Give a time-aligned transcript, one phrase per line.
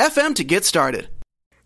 [0.00, 1.10] FM to get started.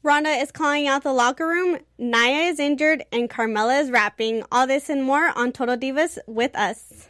[0.02, 1.78] Ronda is calling out the locker room.
[1.98, 4.42] Nia is injured, and Carmella is rapping.
[4.50, 7.06] All this and more on Total Divas with us.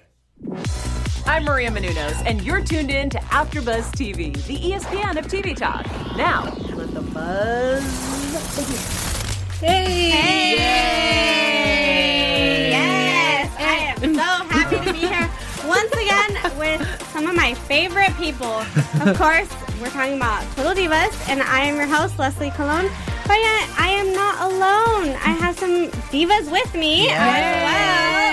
[1.25, 5.87] I'm Maria Menounos, and you're tuned in to AfterBuzz TV, the ESPN of TV talk.
[6.15, 7.83] Now, let the buzz
[8.55, 8.77] begin.
[9.67, 10.11] Hey!
[10.11, 10.59] hey.
[12.69, 13.51] Yes!
[13.59, 14.64] I am so happy to be here
[15.67, 18.61] once again with some of my favorite people.
[19.01, 19.49] Of course,
[19.81, 22.91] we're talking about Total Divas, and I am your host, Leslie Colon.
[23.27, 25.17] But yet, I am not alone.
[25.17, 27.19] I have some divas with me as
[27.65, 28.25] well.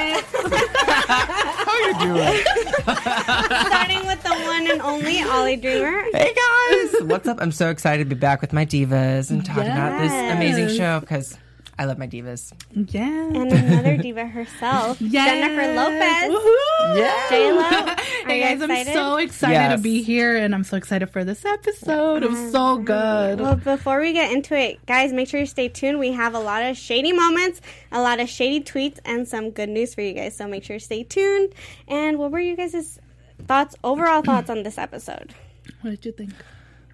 [1.08, 2.44] How you doing?
[3.68, 6.04] Starting with the one and only Ollie Dreamer.
[6.12, 7.38] Hey guys, what's up?
[7.42, 9.68] I'm so excited to be back with my divas and talk yes.
[9.68, 11.38] about this amazing show because
[11.78, 12.54] I love my divas.
[12.74, 13.08] Yeah.
[13.08, 15.26] And another diva herself, yes.
[15.26, 16.98] Jennifer Lopez.
[16.98, 17.30] Yeah.
[17.30, 17.96] J-Lo.
[18.28, 18.88] hey guys, excited?
[18.88, 19.78] I'm so excited yes.
[19.78, 22.24] to be here and I'm so excited for this episode.
[22.24, 22.78] It was so uh-huh.
[22.84, 23.40] good.
[23.40, 26.00] Well, before we get into it, guys, make sure you stay tuned.
[26.00, 27.62] We have a lot of shady moments,
[27.92, 30.36] a lot of shady tweets, and some good news for you guys.
[30.36, 31.54] So make sure you stay tuned.
[31.88, 33.00] And what were you guys'
[33.48, 35.34] thoughts, overall thoughts on this episode?
[35.82, 36.34] What did you think?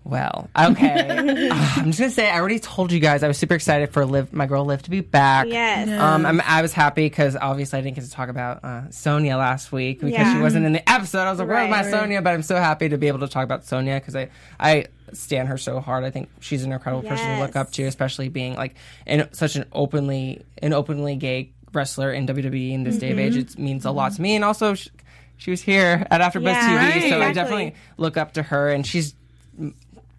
[0.07, 1.49] Well, okay.
[1.49, 4.05] uh, I'm just gonna say I already told you guys I was super excited for
[4.05, 5.47] Liv, my girl Liv, to be back.
[5.47, 5.89] Yes.
[5.89, 9.35] Um, I'm, i was happy because obviously I didn't get to talk about uh, Sonya
[9.35, 10.33] last week because yeah.
[10.33, 11.23] she wasn't in the episode.
[11.23, 12.01] I was like, right, where's my right.
[12.01, 12.21] Sonya?
[12.21, 15.49] But I'm so happy to be able to talk about Sonya because I I stand
[15.49, 16.05] her so hard.
[16.05, 17.19] I think she's an incredible yes.
[17.19, 21.51] person to look up to, especially being like in such an openly an openly gay
[21.73, 22.99] wrestler in WWE in this mm-hmm.
[23.01, 23.33] day of age.
[23.33, 23.61] Mm-hmm.
[23.61, 24.73] It means a lot to me, and also.
[24.75, 24.89] She,
[25.39, 27.25] she was here at AfterBuzz yeah, TV, right, so exactly.
[27.25, 29.13] I definitely look up to her, and she's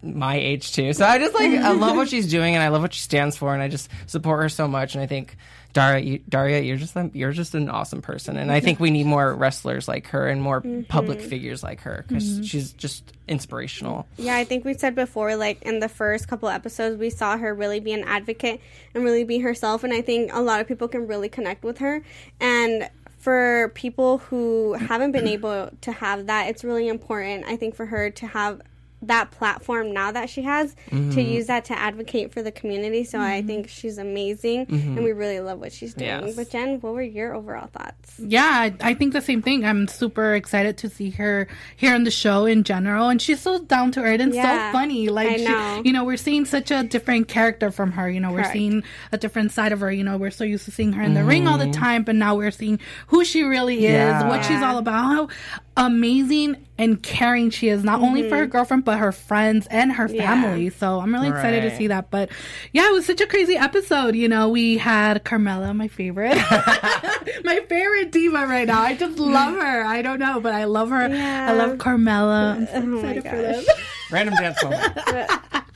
[0.01, 0.93] my age too.
[0.93, 3.35] So I just like I love what she's doing and I love what she stands
[3.35, 5.35] for and I just support her so much and I think
[5.71, 9.05] Daria, you, Daria, you're just you're just an awesome person and I think we need
[9.05, 10.83] more wrestlers like her and more mm-hmm.
[10.83, 12.43] public figures like her because mm-hmm.
[12.43, 14.07] she's just inspirational.
[14.17, 17.53] Yeah, I think we said before, like in the first couple episodes, we saw her
[17.53, 18.61] really be an advocate
[18.95, 21.79] and really be herself, and I think a lot of people can really connect with
[21.79, 22.01] her
[22.39, 22.89] and
[23.19, 27.85] for people who haven't been able to have that, it's really important, I think, for
[27.85, 28.61] her to have
[29.01, 31.11] that platform now that she has mm-hmm.
[31.11, 33.03] to use that to advocate for the community.
[33.03, 33.27] So mm-hmm.
[33.27, 34.97] I think she's amazing mm-hmm.
[34.97, 36.09] and we really love what she's doing.
[36.09, 36.35] Yes.
[36.35, 38.19] But Jen, what were your overall thoughts?
[38.19, 39.63] Yeah, I think the same thing.
[39.63, 43.09] I'm super excited to see her here on the show in general.
[43.09, 45.07] And she's so down to earth and yeah, so funny.
[45.09, 45.81] Like, know.
[45.81, 48.09] She, you know, we're seeing such a different character from her.
[48.09, 48.49] You know, Correct.
[48.49, 49.91] we're seeing a different side of her.
[49.91, 51.71] You know, we're so used to seeing her in the ring all the mm-hmm.
[51.71, 54.27] time, but now we're seeing who she really is, yeah.
[54.27, 55.29] what she's all about, how
[55.79, 58.05] amazing and caring she is, not mm-hmm.
[58.05, 58.51] only for her mm-hmm.
[58.51, 60.65] girlfriend, but her friends and her family.
[60.65, 60.69] Yeah.
[60.77, 61.69] So I'm really excited right.
[61.69, 62.11] to see that.
[62.11, 62.29] But
[62.73, 64.15] yeah, it was such a crazy episode.
[64.15, 66.35] You know, we had Carmella, my favorite,
[67.43, 68.81] my favorite diva right now.
[68.81, 69.85] I just love her.
[69.85, 71.07] I don't know, but I love her.
[71.07, 71.47] Yeah.
[71.49, 72.55] I love Carmella.
[72.55, 73.63] I'm so oh excited for them.
[74.11, 75.63] Random dance moment.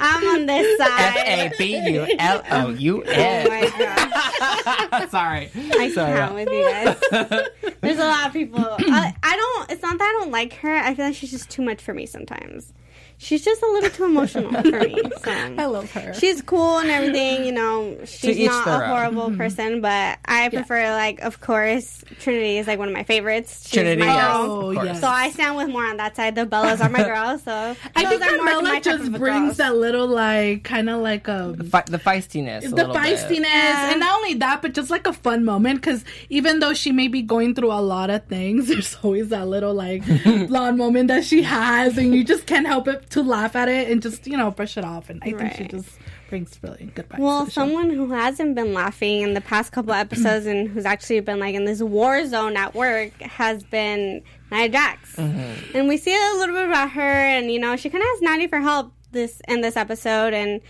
[0.00, 1.14] I'm on this side.
[1.16, 3.46] F A B U L O U S.
[3.46, 5.10] Oh my gosh.
[5.10, 5.50] Sorry.
[5.78, 6.12] I Sorry.
[6.16, 7.46] can't with you guys.
[7.80, 8.64] There's a lot of people.
[8.64, 9.70] I, I don't.
[9.70, 10.74] It's not that I don't like her.
[10.76, 12.72] I feel like she's just too much for me sometimes
[13.20, 14.96] she's just a little too emotional for me.
[15.20, 15.30] So.
[15.30, 16.14] I love her.
[16.14, 17.98] She's cool and everything, you know.
[18.06, 19.36] She's not a horrible mm-hmm.
[19.36, 20.94] person, but I prefer yeah.
[20.94, 23.64] like, of course, Trinity is like one of my favorites.
[23.64, 24.50] She's Trinity, my girl.
[24.50, 25.00] Oh, yes.
[25.00, 26.36] So I stand with more on that side.
[26.36, 30.88] The Bellas are my girls, so I think Carmella just brings that little like kind
[30.88, 33.90] of like a the, fe- the feistiness, the feistiness, yeah.
[33.90, 37.08] and not only that, but just like a fun moment because even though she may
[37.08, 40.02] be going through a lot of things, there's always that little like
[40.48, 43.90] blonde moment that she has, and you just can't help it to laugh at it
[43.90, 45.10] and just you know brush it off.
[45.10, 45.38] And I right.
[45.38, 45.98] think she just
[46.28, 47.18] brings really good vibes.
[47.18, 51.38] Well, someone who hasn't been laughing in the past couple episodes and who's actually been
[51.38, 55.76] like in this war zone at work has been Nia Jax, mm-hmm.
[55.76, 57.00] and we see a little bit about her.
[57.00, 60.60] And you know, she kind of has Natty for help this in this episode and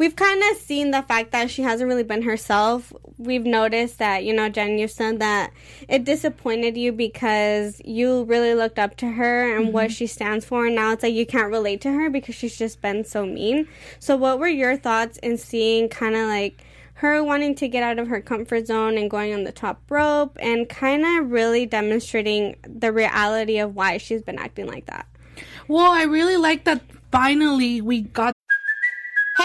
[0.00, 2.90] we've kind of seen the fact that she hasn't really been herself.
[3.18, 5.52] We've noticed that, you know, Jen, you said that
[5.90, 9.74] it disappointed you because you really looked up to her and mm-hmm.
[9.74, 10.64] what she stands for.
[10.64, 13.68] And now it's like you can't relate to her because she's just been so mean.
[13.98, 16.64] So, what were your thoughts in seeing kind of like
[16.94, 20.38] her wanting to get out of her comfort zone and going on the top rope
[20.40, 25.06] and kind of really demonstrating the reality of why she's been acting like that?
[25.68, 26.80] Well, I really like that
[27.10, 28.34] finally we got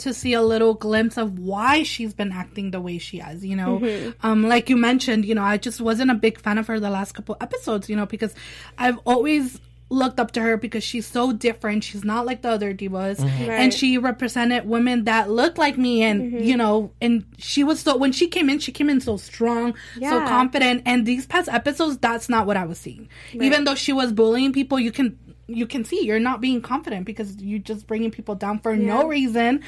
[0.00, 3.56] to see a little glimpse of why she's been acting the way she has, you
[3.56, 3.78] know.
[3.78, 4.26] Mm-hmm.
[4.26, 6.90] Um, like you mentioned, you know, I just wasn't a big fan of her the
[6.90, 8.34] last couple episodes, you know, because
[8.78, 9.60] I've always
[9.90, 11.84] looked up to her because she's so different.
[11.84, 13.16] She's not like the other divas.
[13.16, 13.48] Mm-hmm.
[13.48, 13.60] Right.
[13.60, 16.44] And she represented women that looked like me and mm-hmm.
[16.44, 19.74] you know, and she was so when she came in, she came in so strong,
[19.98, 20.10] yeah.
[20.10, 20.82] so confident.
[20.86, 23.08] And these past episodes, that's not what I was seeing.
[23.34, 23.42] Right.
[23.42, 27.04] Even though she was bullying people, you can you can see you're not being confident
[27.04, 28.86] because you're just bringing people down for yeah.
[28.86, 29.62] no reason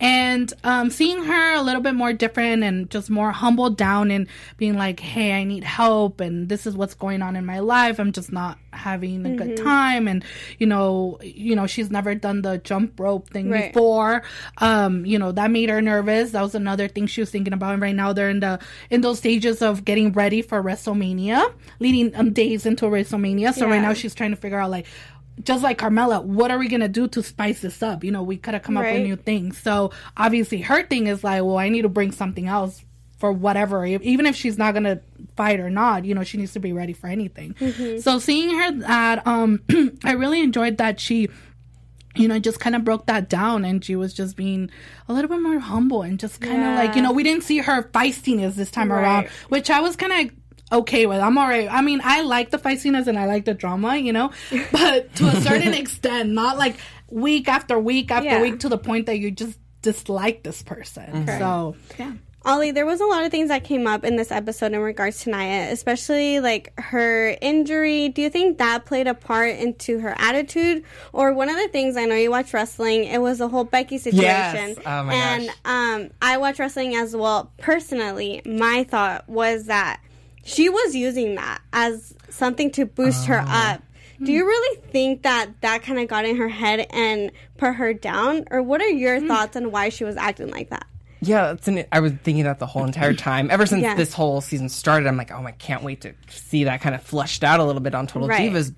[0.00, 4.26] and um, seeing her a little bit more different and just more humbled down and
[4.56, 7.98] being like hey i need help and this is what's going on in my life
[7.98, 9.36] i'm just not having a mm-hmm.
[9.36, 10.24] good time and
[10.58, 13.72] you know you know she's never done the jump rope thing right.
[13.72, 14.22] before
[14.58, 17.72] um you know that made her nervous that was another thing she was thinking about
[17.72, 18.58] and right now they're in the
[18.90, 23.72] in those stages of getting ready for wrestlemania leading um, days into wrestlemania so yeah.
[23.72, 24.86] right now she's trying to figure out like
[25.42, 28.04] just like Carmella, what are we gonna do to spice this up?
[28.04, 28.88] You know, we could have come right.
[28.88, 29.58] up with new things.
[29.58, 32.84] So obviously, her thing is like, well, I need to bring something else
[33.18, 35.00] for whatever, even if she's not gonna
[35.36, 36.04] fight or not.
[36.04, 37.54] You know, she needs to be ready for anything.
[37.54, 37.98] Mm-hmm.
[37.98, 39.62] So seeing her that, um,
[40.04, 41.28] I really enjoyed that she
[42.16, 44.68] you know, just kind of broke that down and she was just being
[45.08, 46.74] a little bit more humble and just kind of yeah.
[46.74, 49.00] like, you know, we didn't see her feistiness this time right.
[49.00, 50.34] around, which I was kind of
[50.72, 51.20] okay with.
[51.20, 51.68] I'm alright.
[51.70, 54.32] I mean, I like the fight scenes and I like the drama, you know,
[54.72, 56.76] but to a certain extent, not like
[57.10, 58.42] week after week after yeah.
[58.42, 61.06] week to the point that you just dislike this person.
[61.06, 61.38] Mm-hmm.
[61.38, 62.12] So, yeah.
[62.42, 65.24] Ollie, there was a lot of things that came up in this episode in regards
[65.24, 68.08] to Nia, especially like her injury.
[68.08, 70.84] Do you think that played a part into her attitude?
[71.12, 73.98] Or one of the things I know you watch wrestling, it was the whole Becky
[73.98, 74.22] situation.
[74.22, 74.78] Yes.
[74.78, 75.56] Oh my and gosh.
[75.66, 77.52] um, I watch wrestling as well.
[77.58, 80.00] Personally, my thought was that
[80.44, 83.74] she was using that as something to boost her ah.
[83.74, 83.82] up.
[84.22, 87.94] Do you really think that that kind of got in her head and put her
[87.94, 88.44] down?
[88.50, 89.28] Or what are your hmm.
[89.28, 90.86] thoughts on why she was acting like that?
[91.22, 93.50] Yeah, an, I was thinking that the whole entire time.
[93.50, 93.94] Ever since yeah.
[93.94, 97.02] this whole season started, I'm like, oh, I can't wait to see that kind of
[97.02, 98.50] flushed out a little bit on Total right.
[98.50, 98.74] Divas.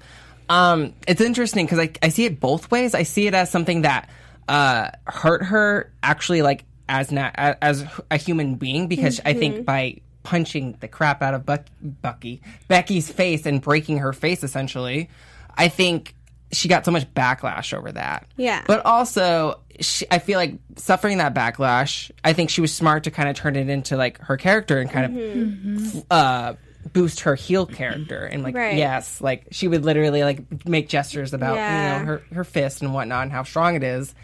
[0.48, 2.94] Um, it's interesting because I, I see it both ways.
[2.94, 4.10] I see it as something that
[4.48, 9.28] uh, hurt her actually, like as na- as a human being, because mm-hmm.
[9.28, 9.64] I think mm-hmm.
[9.64, 15.08] by punching the crap out of Buck- Bucky, Becky's face and breaking her face essentially.
[15.56, 16.14] I think
[16.52, 18.26] she got so much backlash over that.
[18.36, 18.62] Yeah.
[18.66, 23.10] But also, she, I feel like suffering that backlash, I think she was smart to
[23.10, 25.98] kind of turn it into like her character and kind mm-hmm.
[25.98, 26.54] of uh,
[26.92, 28.26] boost her heel character.
[28.26, 28.76] And like, right.
[28.76, 31.98] yes, like she would literally like make gestures about, yeah.
[31.98, 34.14] you know, her, her fist and whatnot and how strong it is.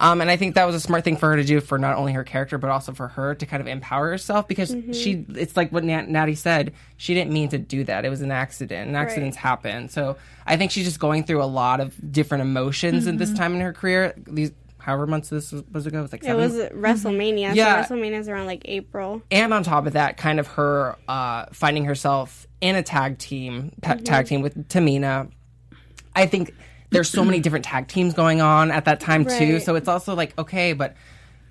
[0.00, 1.96] Um, and I think that was a smart thing for her to do for not
[1.96, 4.92] only her character but also for her to kind of empower herself because mm-hmm.
[4.92, 8.22] she it's like what Nat- Natty said she didn't mean to do that it was
[8.22, 9.42] an accident and accidents right.
[9.42, 10.16] happen so
[10.46, 13.10] I think she's just going through a lot of different emotions mm-hmm.
[13.10, 13.38] at this mm-hmm.
[13.38, 16.42] time in her career these however months this was, was ago it was like seven?
[16.42, 20.16] it was WrestleMania yeah so WrestleMania is around like April and on top of that
[20.16, 24.02] kind of her uh, finding herself in a tag team mm-hmm.
[24.02, 25.30] tag team with Tamina
[26.16, 26.54] I think
[26.90, 29.38] there's so many different tag teams going on at that time right.
[29.38, 29.60] too.
[29.60, 30.94] So it's also like okay, but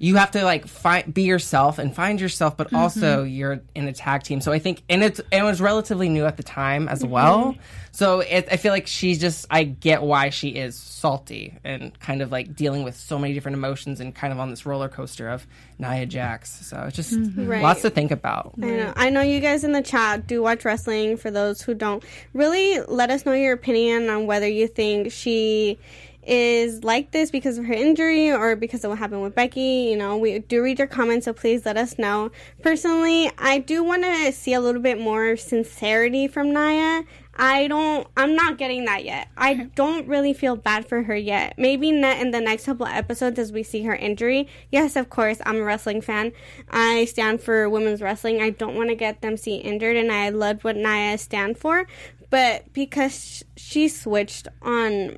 [0.01, 3.33] you have to like find be yourself and find yourself, but also mm-hmm.
[3.33, 4.39] you're in a tag team.
[4.39, 7.11] So I think, and it's it was relatively new at the time as mm-hmm.
[7.11, 7.55] well.
[7.91, 12.21] So it, I feel like she's just I get why she is salty and kind
[12.21, 15.27] of like dealing with so many different emotions and kind of on this roller coaster
[15.27, 15.45] of
[15.79, 16.65] Nia Jax.
[16.65, 17.47] So it's just mm-hmm.
[17.47, 17.61] right.
[17.61, 18.53] lots to think about.
[18.61, 18.93] I know.
[18.95, 21.17] I know you guys in the chat do watch wrestling.
[21.17, 22.01] For those who don't,
[22.33, 25.77] really let us know your opinion on whether you think she
[26.23, 29.87] is like this because of her injury or because of what happened with Becky.
[29.89, 32.31] You know, we do read your comments, so please let us know.
[32.61, 37.03] Personally, I do want to see a little bit more sincerity from Nia.
[37.41, 39.29] I don't, I'm not getting that yet.
[39.37, 41.53] I don't really feel bad for her yet.
[41.57, 44.49] Maybe in the next couple episodes as we see her injury.
[44.71, 46.33] Yes, of course, I'm a wrestling fan.
[46.69, 48.41] I stand for women's wrestling.
[48.41, 51.87] I don't want to get them see injured, and I love what Nia stand for.
[52.29, 55.17] But because she switched on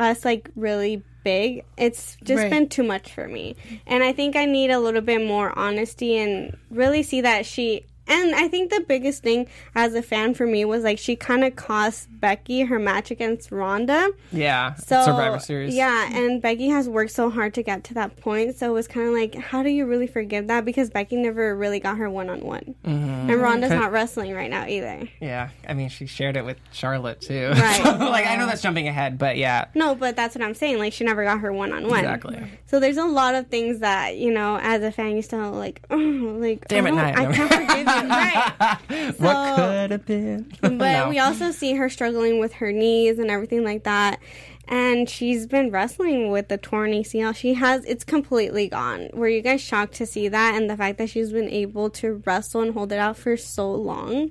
[0.00, 2.50] us like really big, it's just right.
[2.50, 3.56] been too much for me.
[3.86, 7.84] And I think I need a little bit more honesty and really see that she
[8.10, 11.44] And I think the biggest thing as a fan for me was like she kind
[11.44, 14.10] of cost Becky her match against Ronda.
[14.32, 15.74] Yeah, so Survivor Series.
[15.74, 18.88] Yeah, and Becky has worked so hard to get to that point, so it was
[18.88, 20.64] kind of like, how do you really forgive that?
[20.64, 24.66] Because Becky never really got her one on one, and Ronda's not wrestling right now
[24.66, 25.08] either.
[25.20, 27.52] Yeah, I mean she shared it with Charlotte too.
[27.60, 27.82] Right.
[27.82, 29.66] so, like I know that's jumping ahead, but yeah.
[29.74, 30.78] No, but that's what I'm saying.
[30.78, 32.00] Like she never got her one on one.
[32.00, 32.42] Exactly.
[32.66, 35.82] So there's a lot of things that you know, as a fan, you still like,
[35.90, 35.96] oh,
[36.40, 37.99] like damn it, oh, I, I can't forgive you.
[38.08, 38.78] Right.
[38.88, 40.52] So, what could have been?
[40.60, 41.08] but no.
[41.08, 44.20] we also see her struggling with her knees and everything like that.
[44.68, 47.34] And she's been wrestling with the torn ACL.
[47.34, 49.10] She has, it's completely gone.
[49.12, 52.22] Were you guys shocked to see that and the fact that she's been able to
[52.24, 54.30] wrestle and hold it out for so long?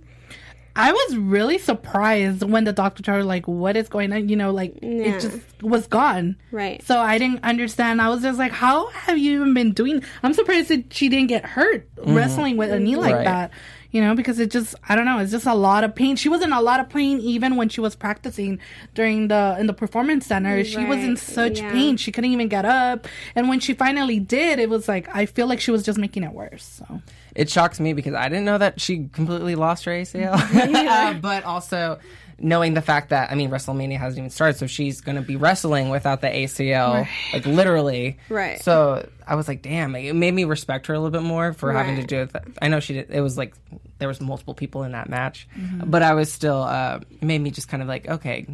[0.80, 4.30] I was really surprised when the doctor told her, like, what is going on?
[4.30, 5.16] You know, like, yeah.
[5.16, 6.38] it just was gone.
[6.52, 6.82] Right.
[6.84, 8.02] So I didn't understand.
[8.02, 10.02] I was just like, how have you even been doing?
[10.24, 12.16] I'm surprised that she didn't get hurt mm-hmm.
[12.16, 13.26] wrestling with a knee like right.
[13.26, 13.52] that
[13.92, 16.16] you know, because it just I don't know, it's just a lot of pain.
[16.16, 18.60] She was in a lot of pain even when she was practicing
[18.94, 20.56] during the in the performance center.
[20.56, 20.68] Right.
[20.68, 21.72] She was in such yeah.
[21.72, 21.98] pain.
[21.98, 23.08] She couldn't even get up.
[23.36, 26.24] And when she finally did, it was like I feel like she was just making
[26.24, 26.64] it worse.
[26.64, 27.02] So
[27.36, 30.34] it shocks me because I didn't know that she completely lost her ACL.
[30.88, 32.00] uh, but also
[32.42, 35.36] knowing the fact that I mean WrestleMania hasn't even started, so she's going to be
[35.36, 37.10] wrestling without the ACL, right.
[37.34, 38.18] like literally.
[38.30, 38.62] Right.
[38.62, 41.70] So I was like, damn, it made me respect her a little bit more for
[41.70, 41.86] right.
[41.86, 42.32] having to do it.
[42.62, 43.12] I know she did.
[43.12, 43.56] It was like
[44.00, 45.90] there was multiple people in that match, mm-hmm.
[45.90, 48.48] but I was still uh, made me just kind of like, okay,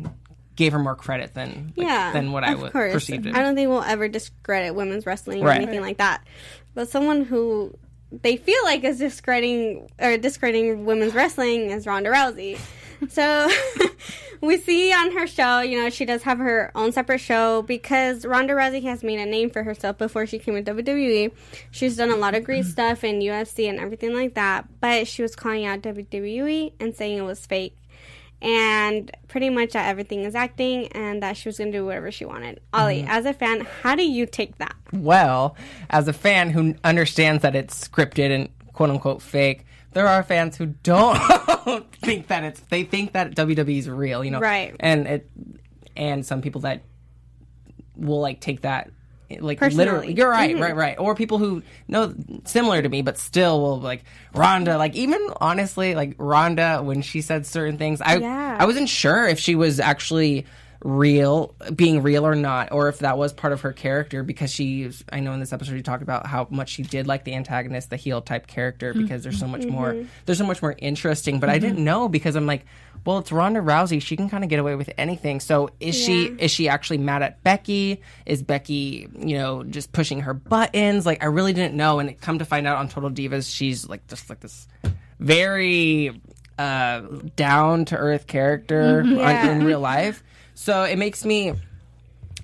[0.55, 3.35] gave her more credit than like, yeah than what I would perceived it.
[3.35, 5.61] I don't think we'll ever discredit women's wrestling or right.
[5.61, 6.25] anything like that.
[6.73, 7.77] But someone who
[8.11, 12.59] they feel like is discrediting or discrediting women's wrestling is Ronda Rousey.
[13.09, 13.49] So
[14.41, 18.25] we see on her show, you know, she does have her own separate show because
[18.25, 21.31] Ronda Rousey has made a name for herself before she came to WWE.
[21.71, 22.71] She's done a lot of great mm-hmm.
[22.71, 27.17] stuff in UFC and everything like that, but she was calling out WWE and saying
[27.17, 27.77] it was fake.
[28.41, 32.11] And pretty much that everything is acting and that she was going to do whatever
[32.11, 32.59] she wanted.
[32.73, 33.09] Ollie, mm-hmm.
[33.09, 34.75] as a fan, how do you take that?
[34.93, 35.55] Well,
[35.89, 40.57] as a fan who understands that it's scripted and quote unquote fake, there are fans
[40.57, 41.17] who don't
[42.01, 44.41] think that it's they think that WWE is real, you know.
[44.41, 44.75] Right.
[44.79, 45.29] And it
[45.95, 46.83] and some people that
[47.95, 48.91] will like take that
[49.39, 49.85] like Personally.
[49.85, 50.61] literally you're right mm-hmm.
[50.61, 54.95] right right or people who know similar to me but still will like Ronda like
[54.95, 58.57] even honestly like Ronda when she said certain things I yeah.
[58.59, 60.45] I wasn't sure if she was actually
[60.83, 64.89] real being real or not or if that was part of her character because she
[65.11, 67.89] i know in this episode you talked about how much she did like the antagonist
[67.89, 69.71] the heel type character because there's so much mm-hmm.
[69.71, 71.55] more there's so much more interesting but mm-hmm.
[71.55, 72.65] i didn't know because i'm like
[73.05, 76.05] well it's ronda rousey she can kind of get away with anything so is yeah.
[76.05, 81.05] she is she actually mad at becky is becky you know just pushing her buttons
[81.05, 84.05] like i really didn't know and come to find out on total divas she's like
[84.07, 84.67] just like this
[85.19, 86.21] very
[86.59, 87.01] uh
[87.35, 89.17] down to earth character mm-hmm.
[89.17, 89.49] yeah.
[89.49, 90.21] in real life
[90.55, 91.53] so it makes me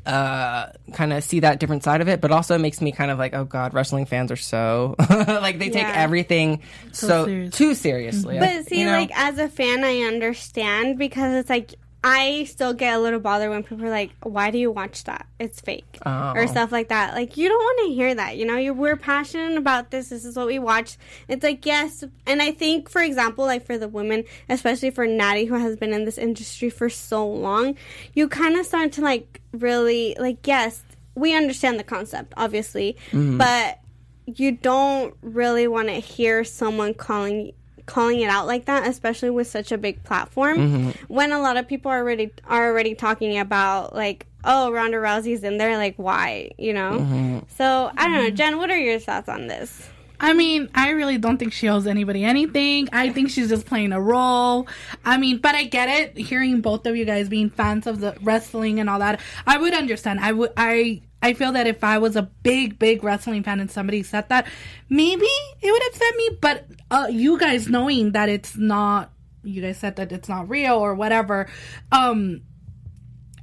[0.05, 3.11] uh, kind of see that different side of it, but also it makes me kind
[3.11, 7.55] of like, oh god, wrestling fans are so like they take everything so, so serious.
[7.55, 8.39] too seriously.
[8.39, 8.91] But see, you know?
[8.91, 13.51] like as a fan, I understand because it's like I still get a little bothered
[13.51, 15.27] when people are like, "Why do you watch that?
[15.39, 16.33] It's fake," oh.
[16.35, 17.13] or stuff like that.
[17.13, 18.37] Like you don't want to hear that.
[18.37, 20.09] You know, you we're passionate about this.
[20.09, 20.97] This is what we watch.
[21.27, 25.45] It's like yes, and I think, for example, like for the women, especially for Natty,
[25.45, 27.75] who has been in this industry for so long,
[28.13, 30.81] you kind of start to like really like yes,
[31.13, 33.37] we understand the concept, obviously, mm-hmm.
[33.37, 33.79] but
[34.25, 37.51] you don't really want to hear someone calling
[37.85, 41.13] calling it out like that, especially with such a big platform, mm-hmm.
[41.13, 45.43] when a lot of people are already are already talking about like, oh, Ronda Rousey's
[45.43, 46.99] in there, like why, you know?
[46.99, 47.39] Mm-hmm.
[47.57, 48.57] So I don't know, Jen.
[48.57, 49.89] What are your thoughts on this?
[50.23, 52.87] I mean, I really don't think she owes anybody anything.
[52.93, 54.67] I think she's just playing a role.
[55.03, 56.15] I mean, but I get it.
[56.15, 59.73] Hearing both of you guys being fans of the wrestling and all that, I would
[59.73, 60.19] understand.
[60.19, 60.51] I would.
[60.55, 64.29] I I feel that if I was a big, big wrestling fan and somebody said
[64.29, 64.47] that,
[64.89, 65.27] maybe
[65.61, 66.29] it would upset me.
[66.41, 69.11] But uh, you guys knowing that it's not,
[69.43, 71.47] you guys said that it's not real or whatever.
[71.91, 72.41] Um,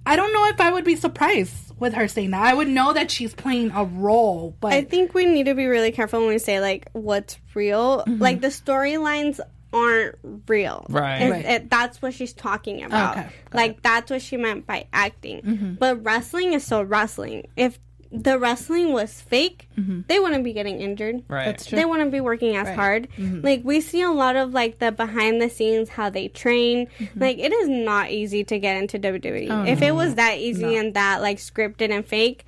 [0.04, 2.42] I don't know if I would be surprised with her saying that.
[2.42, 5.66] I would know that she's playing a role, but I think we need to be
[5.66, 7.98] really careful when we say like what's real.
[7.98, 8.20] Mm-hmm.
[8.20, 9.38] Like the storylines
[9.72, 10.86] aren't real.
[10.88, 11.30] Right.
[11.30, 11.44] right.
[11.44, 13.18] It, that's what she's talking about.
[13.18, 13.28] Okay.
[13.52, 13.82] Like it.
[13.82, 15.42] that's what she meant by acting.
[15.42, 15.74] Mm-hmm.
[15.74, 17.48] But wrestling is so wrestling.
[17.56, 17.78] If
[18.10, 20.00] the wrestling was fake, mm-hmm.
[20.06, 21.22] they wouldn't be getting injured.
[21.28, 21.44] Right.
[21.46, 21.76] That's true.
[21.76, 22.76] They wouldn't be working as right.
[22.76, 23.08] hard.
[23.16, 23.42] Mm-hmm.
[23.42, 26.86] Like we see a lot of like the behind the scenes how they train.
[26.98, 27.20] Mm-hmm.
[27.20, 29.50] Like it is not easy to get into WWE.
[29.50, 29.86] Oh, if no.
[29.86, 30.76] it was that easy no.
[30.76, 32.46] and that like scripted and fake,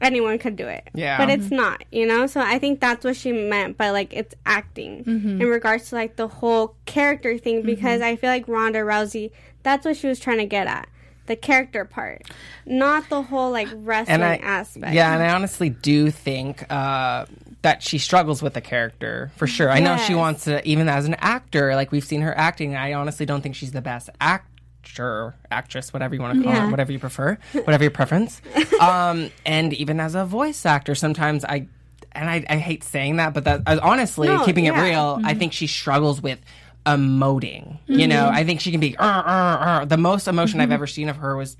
[0.00, 0.88] anyone could do it.
[0.94, 1.16] Yeah.
[1.18, 2.26] But it's not, you know?
[2.26, 5.40] So I think that's what she meant by like it's acting Mm-hmm.
[5.40, 9.30] in regards to like the whole character thing because I feel like Ronda Rousey,
[9.62, 10.88] that's what she was trying to get at.
[11.26, 12.22] The character part,
[12.66, 14.94] not the whole like wrestling and I, aspect.
[14.94, 17.26] Yeah, and I honestly do think uh,
[17.62, 19.68] that she struggles with the character for sure.
[19.68, 22.76] I know she wants to, even as an actor, like we've seen her acting.
[22.76, 24.46] I honestly don't think she's the best actor,
[25.50, 26.66] actress, whatever you want to call Yeah.
[26.68, 28.40] it, whatever you prefer, whatever your preference.
[28.80, 31.66] um, and even as a voice actor, sometimes I.
[32.12, 34.82] And I, I hate saying that, but that uh, honestly, No, keeping it yeah.
[34.82, 36.38] real, I think she struggles with
[36.86, 37.78] emoting.
[37.86, 38.96] You know, I think she can be.
[38.96, 41.56] "Uh, uh, uh." The most emotion I've ever seen of her was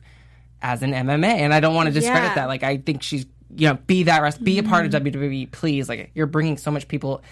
[0.63, 2.35] as an MMA, and I don't want to discredit Yeah.
[2.37, 2.47] that.
[2.49, 5.89] Like, I think she's, you know, be that rest, be a part of WWE, please.
[5.91, 7.23] Like, you're bringing so much people.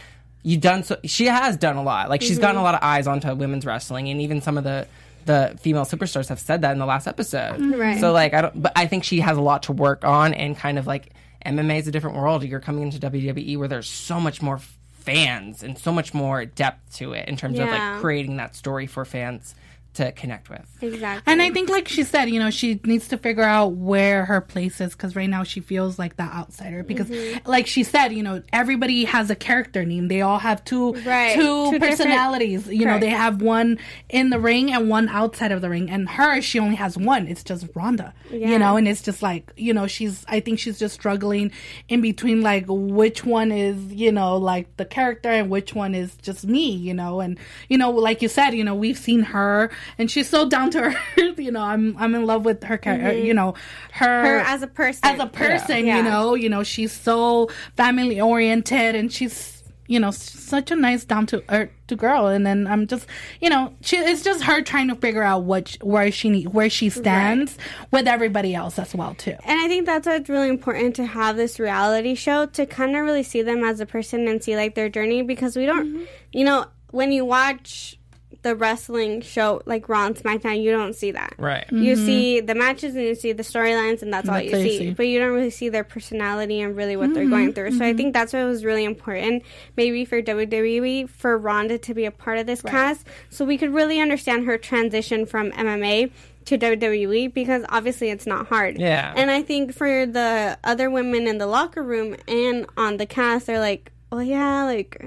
[0.42, 0.98] You've done so.
[1.04, 2.10] She has done a lot.
[2.10, 4.86] Like, she's gotten a lot of eyes onto women's wrestling, and even some of the
[5.26, 7.58] the female superstars have said that in the last episode.
[7.60, 7.80] Mm-hmm.
[7.80, 8.00] Right.
[8.00, 8.62] So, like, I don't.
[8.62, 11.12] But I think she has a lot to work on, and kind of like
[11.44, 12.44] MMA is a different world.
[12.44, 14.60] You're coming into WWE where there's so much more
[14.92, 18.86] fans and so much more depth to it in terms of like creating that story
[18.86, 19.54] for fans
[19.94, 20.66] to connect with.
[20.80, 21.30] exactly.
[21.32, 24.40] And I think, like she said, you know, she needs to figure out where her
[24.40, 26.82] place is because right now she feels like the outsider.
[26.82, 27.48] Because, Mm-hmm.
[27.50, 30.08] like she said, you know, everybody has a character name.
[30.08, 31.34] They all have two, Right.
[31.34, 32.66] two, Two different- personalities.
[32.66, 33.00] You know, Correct.
[33.02, 35.90] they have one in the ring and one outside of the ring.
[35.90, 37.26] And her, she only has one.
[37.28, 38.12] It's just Ronda.
[38.30, 38.48] Yeah.
[38.50, 40.24] You know, and it's just like, you know, she's.
[40.28, 41.52] I think she's just struggling
[41.88, 46.16] in between, like which one is, you know, like the character and which one is
[46.16, 46.72] just me.
[46.74, 50.28] You know, and you know, like you said, you know, we've seen her and she's
[50.28, 50.80] so down to
[51.18, 51.38] earth.
[51.38, 53.12] You know, I'm I'm in love with her character.
[53.18, 53.54] You know,
[53.92, 54.26] her Mm-hmm.
[54.26, 55.00] her as a person.
[55.04, 55.98] as a person, Yeah.
[55.98, 61.04] you know, you know, she's so family oriented and she's, you know, such a nice
[61.04, 62.26] down to earth to girl.
[62.28, 63.06] And then I'm just,
[63.40, 66.70] you know, she it's just her trying to figure out what where she need, where
[66.70, 67.58] she stands
[67.90, 69.36] with everybody else as well too.
[69.44, 72.96] And I think that's why it's really important to have this reality show to kind
[72.96, 75.86] of really see them as a person and see like their journey because we don't,
[75.86, 76.04] Mm-hmm.
[76.32, 77.98] you know, when you watch
[78.44, 81.34] the wrestling show like Raw and SmackDown, you don't see that.
[81.38, 81.64] Right.
[81.72, 84.50] You see the matches and you see the storylines, and that's all Mm-hmm.
[84.50, 84.78] That's you all you see.
[84.78, 84.84] see.
[84.86, 84.94] Mm-hmm.
[84.94, 87.72] But you don't really see their personality and really what they're going through.
[87.72, 89.42] So I think that's what was really important,
[89.76, 93.72] maybe for WWE, for Ronda to be a part of this cast, so we could
[93.72, 96.10] really understand her transition from MMA
[96.46, 98.78] to WWE because obviously it's not hard.
[98.78, 99.14] Yeah.
[99.16, 103.46] And I think for the other women in the locker room and on the cast,
[103.46, 105.02] they're like, well, yeah, like,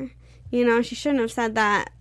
[0.50, 1.92] you know, she shouldn't have said that.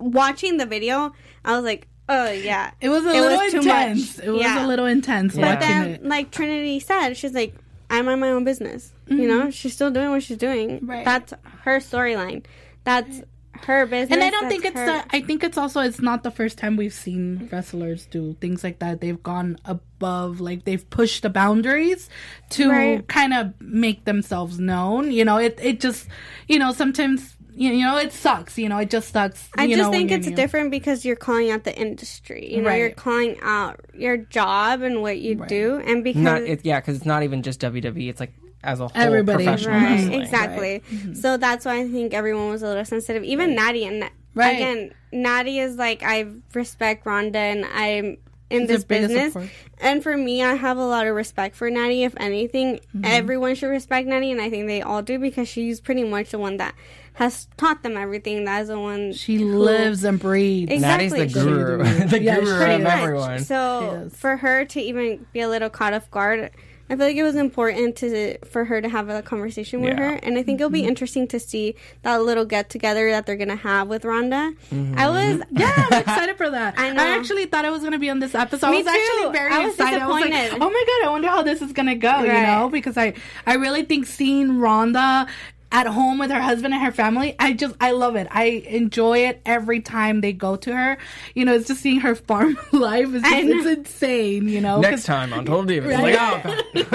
[0.00, 1.12] Watching the video,
[1.44, 2.72] I was like, oh, yeah.
[2.80, 4.16] It was a It little was too intense.
[4.18, 4.26] much.
[4.26, 4.64] It was Yeah.
[4.64, 5.52] a little intense Yeah.
[5.54, 6.04] But then, it.
[6.04, 7.54] like Trinity said, she's like,
[7.88, 8.92] I mind my own business.
[9.08, 10.70] You know, she's still doing what she's doing.
[10.70, 10.90] Mm-hmm.
[10.90, 11.04] Right.
[11.04, 11.32] That's
[11.62, 12.44] her storyline.
[12.84, 13.22] That's
[13.62, 14.12] her business.
[14.16, 15.04] And I don't think it's her- the.
[15.10, 18.78] I think it's also it's not the first time we've seen wrestlers do things like
[18.78, 19.00] that.
[19.00, 22.08] They've gone above, like they've pushed the boundaries
[22.50, 23.06] to Right.
[23.08, 25.10] kind of make themselves known.
[25.10, 26.06] You know, it it just,
[26.46, 28.58] you know, sometimes you you know it sucks.
[28.58, 29.48] You know, it just sucks.
[29.56, 30.36] I you just know, think it's new.
[30.36, 32.52] different because you're calling out the industry.
[32.52, 32.76] You know, Right.
[32.80, 36.96] you're calling out your job and what you do, and because Not it, yeah, because
[36.96, 38.08] it's not even just WWE.
[38.08, 38.32] It's like
[38.62, 39.44] as a whole Everybody.
[39.44, 40.20] professional Right, wrestling.
[40.20, 40.82] exactly.
[41.14, 43.24] So that's why I think everyone was a little sensitive.
[43.24, 44.56] Even Natty and Right.
[44.56, 48.18] again, Natty is like I respect Ronda and I'm
[48.50, 49.32] in She's this business.
[49.32, 49.48] support.
[49.78, 52.02] And for me, I have a lot of respect for Natty.
[52.04, 53.04] If anything, Mm-hmm.
[53.04, 56.38] everyone should respect Natty, and I think they all do because she's pretty much the
[56.38, 56.74] one that
[57.14, 58.44] has taught them everything.
[58.44, 60.72] That is the one She who- lives and breathes.
[60.72, 61.18] Exactly.
[61.18, 62.92] Natty's the guru, the Yeah, guru of much.
[62.92, 63.38] everyone.
[63.40, 66.50] So for her to even be a little caught off guard,
[66.88, 70.10] I feel like it was important to for her to have a conversation with Yeah.
[70.10, 70.88] her, and I think it'll be mm-hmm.
[70.88, 74.52] interesting to see that little get together that they're gonna have with Ronda.
[74.72, 74.98] Mm-hmm.
[74.98, 76.74] I was Yeah, I'm excited for that.
[76.78, 77.00] I know.
[77.00, 78.70] I actually thought it was going to be on this episode.
[78.70, 78.98] Me I was too.
[78.98, 80.02] actually very I was excited.
[80.02, 80.62] I was like, disappointed.
[80.64, 82.68] oh my god, I wonder how this is going to go, you know?
[82.72, 83.12] Because I,
[83.46, 85.28] I really think seeing Ronda
[85.72, 88.26] at home with her husband and her family, I just, I love it.
[88.30, 90.98] I enjoy it every time they go to her.
[91.34, 93.08] You know, it's just seeing her farm life.
[93.14, 94.80] It's, I just, it's insane, you know?
[94.80, 96.14] Next time on Total Divas, Right.
[96.14, 96.86] like,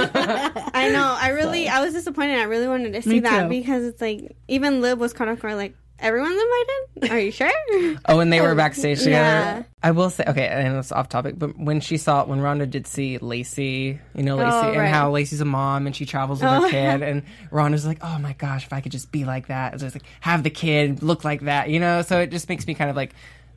[0.59, 2.37] oh, I know I really I was disappointed.
[2.39, 3.49] I really wanted to see Me that too.
[3.49, 5.41] because it's like even Liv was kind of.
[5.45, 7.11] Like everyone's invited.
[7.11, 7.51] Are you sure?
[8.07, 9.13] oh, and they were backstage together.
[9.15, 9.63] Yeah.
[9.83, 12.87] I will say, okay, and it's off topic, but when she saw, when Ronda did
[12.87, 16.49] see Lacey, you know, Lacey, Oh, and how Lacey's a mom and she travels with
[16.49, 19.47] Oh, her kid, and Ronda's like, oh my gosh, if I could just be like
[19.47, 22.01] that, it's just like, have the kid look like that, you know?
[22.01, 23.13] So it just makes me kind of like,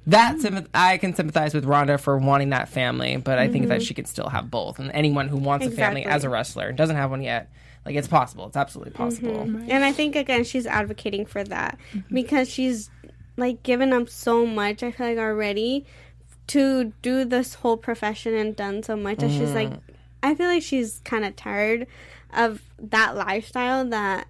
[0.06, 3.82] that sympath- I can sympathize with Ronda for wanting that family, but I think that
[3.82, 4.78] she could still have both.
[4.78, 6.10] And anyone who wants a family Mm-hmm.
[6.10, 7.50] As a wrestler and doesn't have one yet,
[7.84, 8.46] like it's possible.
[8.46, 9.40] It's absolutely possible.
[9.40, 12.14] And I think again she's advocating for that Mm-hmm.
[12.14, 12.90] because she's
[13.36, 14.82] like given up so much.
[14.82, 15.86] I feel like already
[16.48, 19.68] to do this whole profession and done so much that she's like.
[19.70, 19.80] Mm.
[20.20, 21.86] I feel like she's kind of tired
[22.34, 24.26] of that lifestyle that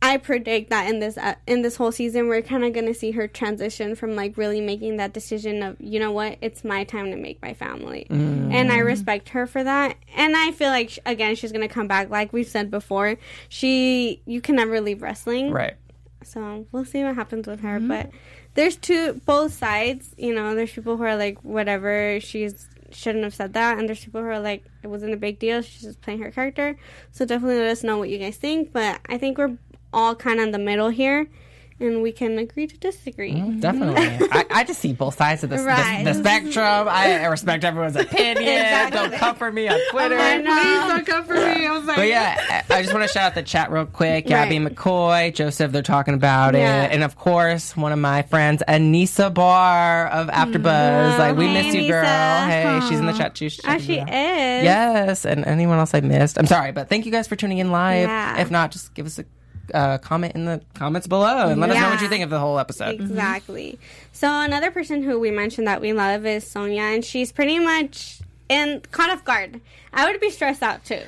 [0.00, 2.94] I predict that in this uh, in this whole season we're kind of going to
[2.94, 6.38] see her transition from like really making that decision of you know what?
[6.40, 8.06] It's my time to make my family.
[8.08, 8.52] Mm.
[8.52, 9.96] and I respect her for that.
[10.16, 12.10] And I feel like again she's going to come back.
[12.10, 13.16] Like we've said before
[13.48, 15.50] she you can never leave wrestling.
[15.50, 15.74] Right.
[16.22, 17.78] So we'll see what happens with her.
[17.78, 17.88] Mm-hmm.
[17.88, 18.10] but
[18.54, 23.34] there's two both sides you know there's people who are like whatever she's shouldn't have
[23.34, 23.78] said that.
[23.78, 25.62] And there's people who are like it wasn't a big deal.
[25.62, 26.76] She's just playing her character.
[27.12, 28.72] So definitely let us know what you guys think.
[28.72, 29.56] But I think we're
[29.92, 31.28] all kind of in the middle here
[31.80, 33.34] and we can agree to disagree.
[33.34, 34.28] Mm, definitely.
[34.32, 36.04] I, I, just see both sides of the, right.
[36.04, 36.88] the, the, spectrum.
[36.88, 38.38] I respect everyone's opinion.
[38.38, 38.98] exactly.
[38.98, 40.18] Don't comfort me on Twitter.
[40.18, 41.66] Oh, Please don't comfort me.
[41.66, 44.28] I was like, but yeah, I just want to shout out the chat real quick.
[44.28, 44.48] Right.
[44.50, 46.84] McCoy, Joseph, they're talking about yeah.
[46.84, 46.92] it.
[46.92, 50.62] And of course, one of my friends, Anissa Barr of AfterBuzz.
[50.62, 51.18] Mm-hmm.
[51.18, 52.04] Like, we hey, miss you, girl.
[52.04, 52.88] Hey, Aww.
[52.88, 53.50] she's in the chat too.
[53.64, 54.08] Oh, she is.
[54.08, 55.24] Yes.
[55.24, 56.38] And anyone else I missed.
[56.38, 58.08] I'm sorry, but thank you guys for tuning in live.
[58.08, 58.40] Yeah.
[58.40, 59.24] If not, just give us a
[59.74, 61.76] uh, comment in the comments below and let yeah.
[61.76, 63.00] us know what you think of the whole episode.
[63.00, 63.78] Exactly.
[64.12, 68.20] So another person who we mentioned that we love is Sonya, and she's pretty much
[68.48, 69.60] in caught off guard.
[69.92, 71.02] I would be stressed out too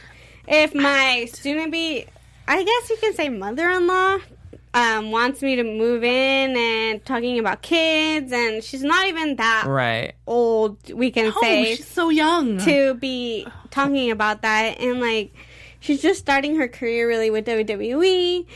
[0.46, 2.06] if my student be,
[2.46, 4.18] I guess you can say mother-in-law.
[4.72, 9.64] Um, wants me to move in and talking about kids, and she's not even that
[9.66, 10.92] right old.
[10.92, 15.34] We can no, say she's so young to be talking about that, and like
[15.80, 18.46] she's just starting her career really with WWE.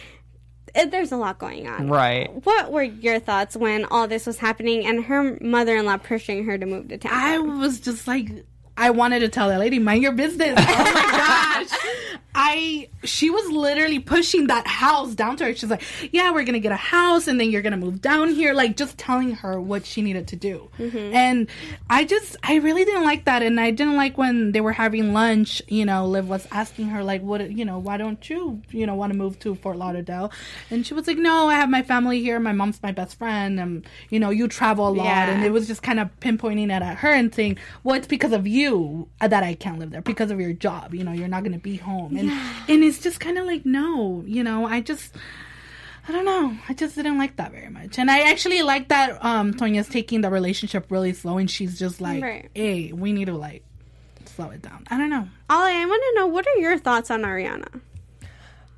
[0.76, 1.88] Uh, there's a lot going on.
[1.88, 2.30] Right.
[2.44, 6.44] What were your thoughts when all this was happening and her mother in law pushing
[6.46, 7.12] her to move to town?
[7.12, 8.28] I was just like,
[8.76, 10.54] I wanted to tell that lady, mind your business.
[10.58, 12.13] Oh my gosh.
[12.34, 15.54] I she was literally pushing that house down to her.
[15.54, 18.54] She's like, "Yeah, we're gonna get a house, and then you're gonna move down here."
[18.54, 20.68] Like just telling her what she needed to do.
[20.78, 21.14] Mm-hmm.
[21.14, 21.46] And
[21.88, 25.12] I just, I really didn't like that, and I didn't like when they were having
[25.12, 25.62] lunch.
[25.68, 27.52] You know, Liv was asking her like, "What?
[27.52, 30.32] You know, why don't you, you know, want to move to Fort Lauderdale?"
[30.70, 32.40] And she was like, "No, I have my family here.
[32.40, 35.30] My mom's my best friend, and you know, you travel a lot." Yeah.
[35.30, 38.32] And it was just kind of pinpointing it at her and saying, "Well, it's because
[38.32, 40.94] of you that I can't live there because of your job.
[40.94, 42.64] You know, you're not gonna be home." And yeah.
[42.68, 45.14] and it's just kind of like no, you know, I just
[46.06, 46.56] I don't know.
[46.68, 47.98] I just didn't like that very much.
[47.98, 52.00] And I actually like that um Sonya's taking the relationship really slow and she's just
[52.00, 52.50] like, right.
[52.54, 53.64] "Hey, we need to like
[54.26, 55.28] slow it down." I don't know.
[55.48, 57.80] Ollie, I want to know what are your thoughts on Ariana?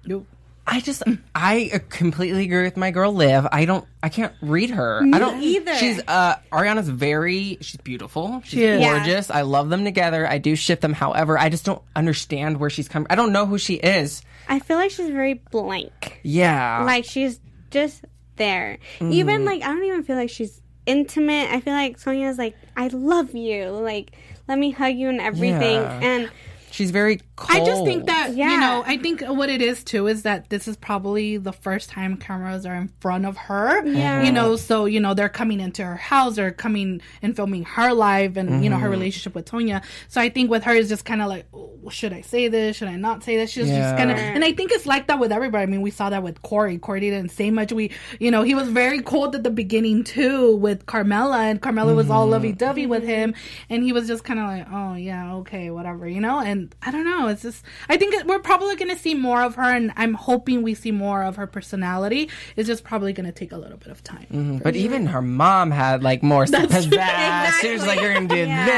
[0.05, 0.27] Nope.
[0.67, 1.03] I just
[1.35, 3.47] I completely agree with my girl Liv.
[3.53, 5.01] I don't I can't read her.
[5.03, 5.77] Me I don't either.
[5.77, 8.43] She's uh Ariana's very she's beautiful.
[8.45, 9.29] She's she gorgeous.
[9.29, 9.37] Yeah.
[9.37, 10.27] I love them together.
[10.27, 10.93] I do ship them.
[10.93, 13.07] However, I just don't understand where she's coming.
[13.11, 14.23] I don't know who she is.
[14.49, 16.21] I feel like she's very blank.
[16.25, 16.83] Yeah.
[16.85, 18.79] Like she's just there.
[18.99, 19.13] Mm.
[19.13, 21.49] Even like I don't even feel like she's intimate.
[21.51, 23.67] I feel like Sonya's like I love you.
[23.69, 24.13] Like
[24.49, 25.77] let me hug you and everything.
[25.77, 26.01] Yeah.
[26.03, 26.31] And
[26.77, 27.63] She's very cold.
[27.63, 28.53] I just think that yeah.
[28.53, 31.91] you know, I think what it is too is that this is probably the first
[31.91, 33.87] time cameras are in front of her.
[33.87, 34.23] Yeah.
[34.23, 37.93] You know, so you know they're coming into her house, or coming and filming her
[37.93, 38.63] live, and mm-hmm.
[38.63, 38.93] you know her mm-hmm.
[38.93, 39.85] relationship with Tonya.
[40.09, 42.77] So I think with her is just kind of like, oh, should I say this?
[42.77, 43.51] Should I not say this?
[43.51, 43.79] She's yeah.
[43.81, 45.63] just kind of, and I think it's like that with everybody.
[45.63, 46.79] I mean, we saw that with Corey.
[46.79, 47.73] Corey didn't say much.
[47.73, 51.89] We, you know, he was very cold at the beginning too with Carmella and Carmella
[51.89, 51.97] mm-hmm.
[51.97, 53.35] was all lovey dovey with him,
[53.69, 56.91] and he was just kind of like, oh yeah, okay, whatever, you know, and I
[56.91, 57.26] don't know.
[57.29, 60.63] It's just I think we're probably going to see more of her, and I'm hoping
[60.63, 62.31] we see more of her personality.
[62.57, 64.27] It's just probably going to take a little bit of time.
[64.33, 64.59] Mm-hmm.
[64.59, 64.85] But sure.
[64.85, 66.87] even her mom had like more pizzazz.
[66.87, 67.69] Exactly.
[67.69, 68.65] She was like, "You're going to do yeah.
[68.65, 68.75] this.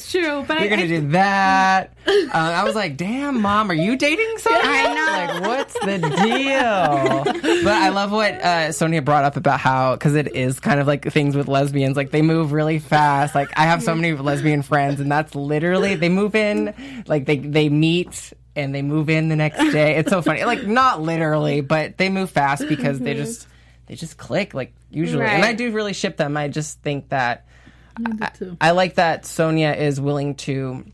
[0.00, 1.94] That's true." But you're going to do that.
[2.06, 5.32] Uh, I was like, "Damn, mom, are you dating someone?" I know.
[5.32, 7.62] Like, what's the deal?
[7.64, 10.86] but I love what uh, Sonia brought up about how because it is kind of
[10.86, 11.96] like things with lesbians.
[11.96, 13.34] Like they move really fast.
[13.34, 16.74] Like I have so many lesbian friends, and that's literally they move in
[17.06, 17.91] like they they meet
[18.54, 19.96] and they move in the next day.
[19.96, 20.44] It's so funny.
[20.44, 23.46] Like not literally, but they move fast because they just
[23.86, 25.22] they just click like usually.
[25.22, 25.32] Right.
[25.32, 26.36] And I do really ship them.
[26.36, 27.46] I just think that
[27.96, 30.84] I, I, like that Sonya is willing to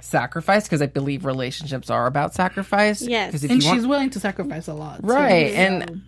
[0.00, 3.02] sacrifice because I believe relationships are about sacrifice.
[3.02, 3.88] Yes, and she's want...
[3.88, 5.52] willing to sacrifice a lot, right?
[5.52, 6.02] And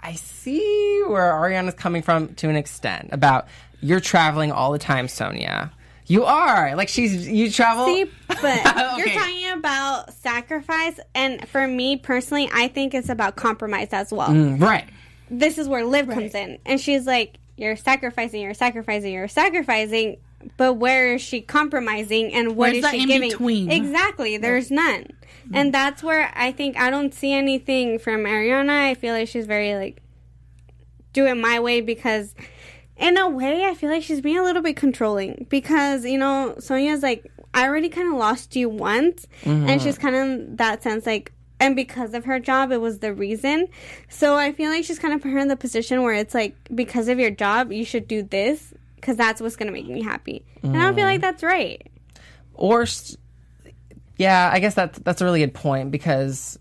[0.00, 3.48] I see where Ariana's coming from to an extent about
[3.80, 5.72] you're traveling all the time, Sonya.
[6.06, 7.86] You are like she's you travel.
[7.86, 8.96] See, but okay.
[8.96, 14.28] you're talking about sacrifice, and for me personally, I think it's about compromise as well.
[14.28, 14.88] Mm, right.
[15.30, 16.18] This is where Liv right.
[16.18, 20.18] comes in, and she's like, "You're sacrificing, you're sacrificing, you're sacrificing."
[20.58, 23.30] But where is she compromising, and what Where's is she giving?
[23.30, 23.70] Between?
[23.70, 25.06] Exactly, there's none,
[25.54, 28.90] and that's where I think I don't see anything from Ariana.
[28.90, 30.02] I feel like she's very like
[31.14, 32.34] do it my way because
[32.96, 36.54] in a way, I feel like she's being a little bit controlling because you know
[36.58, 39.68] Sonya's like, I already kind of lost you once, mm-hmm.
[39.68, 41.32] and she's kind of that sense like.
[41.60, 43.68] And because of her job, it was the reason.
[44.08, 46.56] So I feel like she's kind of put her in the position where it's like,
[46.74, 50.02] because of your job, you should do this because that's what's going to make me
[50.02, 50.44] happy.
[50.62, 50.70] Mm.
[50.70, 51.86] And I don't feel like that's right.
[52.54, 52.86] Or,
[54.18, 56.58] yeah, I guess that's that's a really good point because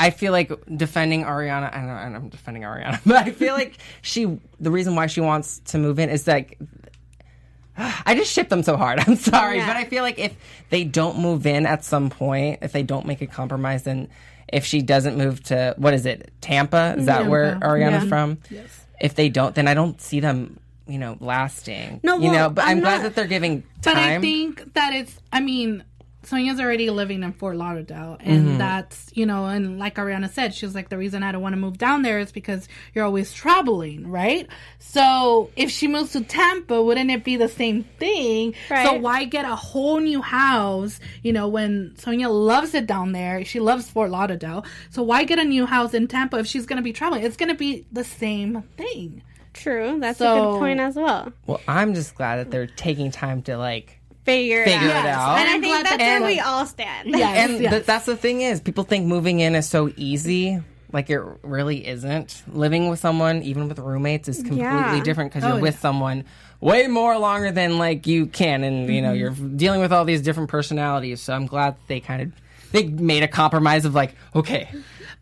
[0.00, 1.76] I feel like defending Ariana.
[1.76, 4.40] I know I'm defending Ariana, but I feel like she.
[4.58, 6.58] The reason why she wants to move in is like.
[7.76, 9.00] I just ship them so hard.
[9.06, 9.66] I'm sorry, yeah.
[9.66, 10.34] but I feel like if
[10.70, 14.08] they don't move in at some point, if they don't make a compromise, then
[14.48, 16.96] if she doesn't move to what is it, Tampa?
[16.98, 17.30] Is that Tampa.
[17.30, 18.08] where Ariana's yeah.
[18.08, 18.38] from?
[18.50, 18.86] Yes.
[19.00, 20.58] If they don't, then I don't see them
[20.90, 22.00] you know, lasting.
[22.02, 23.94] No, well, you know, but I'm, I'm glad that they're giving time.
[23.94, 25.16] But I think that it's.
[25.32, 25.84] I mean,
[26.22, 28.58] Sonya's already living in Fort Lauderdale, and mm-hmm.
[28.58, 31.60] that's you know, and like Ariana said, she's like the reason I don't want to
[31.60, 34.46] move down there is because you're always traveling, right?
[34.78, 38.54] So if she moves to Tampa, wouldn't it be the same thing?
[38.68, 38.86] Right.
[38.86, 41.00] So why get a whole new house?
[41.22, 44.64] You know, when Sonya loves it down there, she loves Fort Lauderdale.
[44.90, 47.24] So why get a new house in Tampa if she's going to be traveling?
[47.24, 49.22] It's going to be the same thing.
[49.52, 51.32] True, that's so, a good point as well.
[51.46, 55.04] Well, I'm just glad that they're taking time to like figure, figure it, out.
[55.04, 55.38] it out.
[55.38, 57.08] And I think that's where we all stand.
[57.08, 57.72] Yes, and yes.
[57.72, 60.60] Th- that's the thing is, people think moving in is so easy.
[60.92, 62.42] Like it really isn't.
[62.52, 65.02] Living with someone, even with roommates, is completely yeah.
[65.02, 65.80] different because oh, you're with yeah.
[65.80, 66.24] someone
[66.60, 69.42] way more longer than like you can, and you know mm-hmm.
[69.42, 71.20] you're dealing with all these different personalities.
[71.20, 72.32] So I'm glad they kind of
[72.72, 74.68] they made a compromise of like, okay,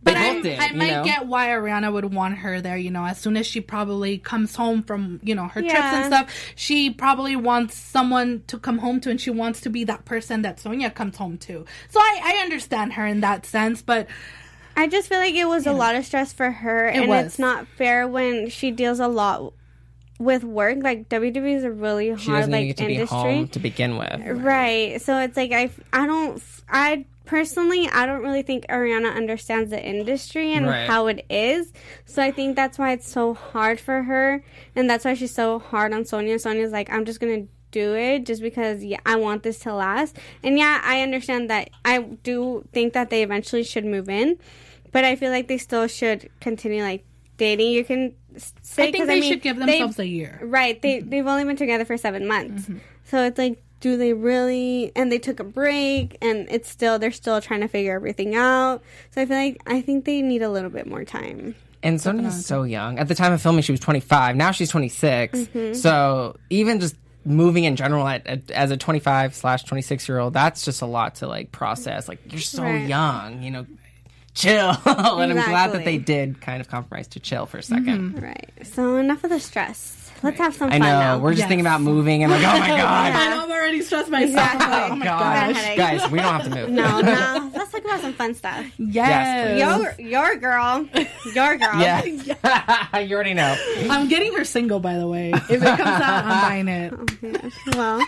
[0.02, 1.04] but I, did, I might know?
[1.04, 2.76] get why Ariana would want her there.
[2.76, 5.70] You know, as soon as she probably comes home from you know her yeah.
[5.70, 9.70] trips and stuff, she probably wants someone to come home to, and she wants to
[9.70, 11.64] be that person that Sonya comes home to.
[11.88, 14.06] So I, I understand her in that sense, but.
[14.76, 15.72] I just feel like it was yeah.
[15.72, 17.26] a lot of stress for her, it and was.
[17.26, 19.52] it's not fair when she deals a lot
[20.20, 20.78] with work.
[20.80, 25.02] Like WWE is a really hard like industry to begin with, right?
[25.02, 29.80] So it's like I I don't I personally, I don't really think Ariana understands the
[29.80, 30.88] industry and right.
[30.88, 31.72] how it is.
[32.06, 34.42] So I think that's why it's so hard for her,
[34.74, 36.38] and that's why she's so hard on Sonya.
[36.38, 40.16] Sonya's like, I'm just gonna do it just because yeah, I want this to last.
[40.42, 41.68] And yeah, I understand that.
[41.84, 44.38] I do think that they eventually should move in,
[44.90, 47.04] but I feel like they still should continue like
[47.36, 47.72] dating.
[47.72, 48.14] You can
[48.62, 50.40] say I think they I mean, should give themselves a year.
[50.42, 50.80] Right.
[50.80, 52.78] They they've only been together for seven months, mm-hmm.
[53.04, 57.10] so it's like do they really and they took a break and it's still they're
[57.10, 60.50] still trying to figure everything out so i feel like i think they need a
[60.50, 62.98] little bit more time and Sonya's so young.
[62.98, 64.36] At the time of filming, she was 25.
[64.36, 65.38] Now she's 26.
[65.38, 65.74] Mm-hmm.
[65.74, 70.32] So even just moving in general at, at, as a 25 slash 26 year old,
[70.32, 72.08] that's just a lot to like process.
[72.08, 72.88] Like you're so right.
[72.88, 73.66] young, you know,
[74.34, 74.70] chill.
[74.70, 75.22] and exactly.
[75.22, 78.24] I'm glad that they did kind of compromise to chill for a 2nd mm-hmm.
[78.24, 78.50] Right.
[78.64, 80.07] So enough of the stress.
[80.22, 80.83] Let's have some fun.
[80.83, 80.98] I know.
[80.98, 81.18] Now.
[81.18, 81.48] We're just yes.
[81.48, 84.31] thinking about moving, and like, oh my god, I know I'm already stressed myself.
[84.31, 84.92] Exactly.
[84.92, 86.70] oh my god, guys, we don't have to move.
[86.70, 87.50] No, no.
[87.54, 88.66] Let's talk about some fun stuff.
[88.78, 89.59] Yes.
[89.59, 90.88] yes your your girl,
[91.35, 91.68] your girl.
[91.78, 92.98] Yeah.
[92.98, 93.57] you already know.
[93.90, 95.33] I'm getting her single, by the way.
[95.33, 96.94] If it comes out, I'm buying it.
[96.94, 97.98] Oh, well,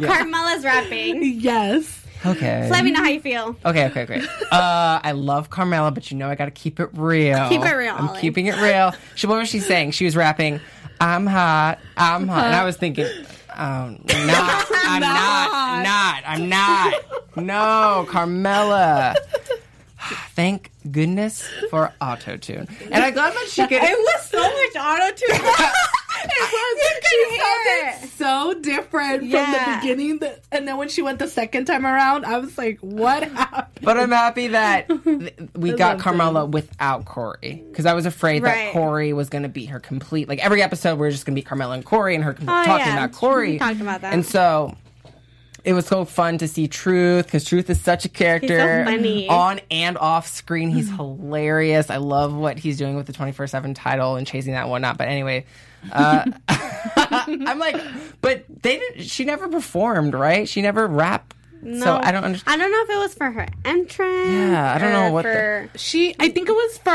[0.00, 0.18] yeah.
[0.18, 1.22] Carmella's rapping.
[1.40, 2.04] Yes.
[2.26, 2.64] Okay.
[2.66, 3.56] So let me know how you feel.
[3.64, 4.24] Okay, okay, great.
[4.50, 7.48] Uh, I love Carmella, but you know I got to keep it real.
[7.48, 7.94] Keep it real.
[7.94, 8.20] I'm Ollie.
[8.20, 8.94] keeping it real.
[9.14, 9.90] She, what was she saying?
[9.90, 10.60] She was rapping,
[11.00, 13.06] "I'm hot, I'm hot," and I was thinking,
[13.56, 16.94] "Oh, not, I'm not, not, I'm not."
[17.36, 19.16] No, Carmella.
[20.36, 22.68] Thank goodness for auto tune.
[22.90, 23.82] And I'm glad that she could.
[23.82, 25.40] It was so much auto tune.
[26.36, 26.74] it was.
[27.04, 29.44] She sounded so different yeah.
[29.44, 32.56] from the beginning, the, and then when she went the second time around, I was
[32.56, 34.88] like, "What happened?" But I'm happy that
[35.54, 36.50] we got Carmella it.
[36.50, 38.66] without Corey because I was afraid right.
[38.66, 40.28] that Corey was going to be her complete.
[40.28, 42.44] Like every episode, we are just going to be Carmella and Corey and her oh,
[42.44, 43.04] talking yeah.
[43.04, 43.52] about Corey.
[43.52, 44.76] We talked about that, and so
[45.64, 48.84] it was so fun to see Truth because Truth is such a character.
[48.86, 51.90] So on and off screen, he's hilarious.
[51.90, 54.98] I love what he's doing with the 24 7 title and chasing that and whatnot.
[54.98, 55.46] But anyway,
[55.92, 57.80] uh, I'm like,
[58.20, 60.48] but they didn't, she never performed, right?
[60.48, 62.60] She never rapped no, so I don't understand.
[62.60, 64.30] I don't know if it was for her entrance.
[64.30, 65.70] Yeah, I don't know what for...
[65.72, 65.78] the...
[65.78, 66.14] she.
[66.18, 66.90] I think it was for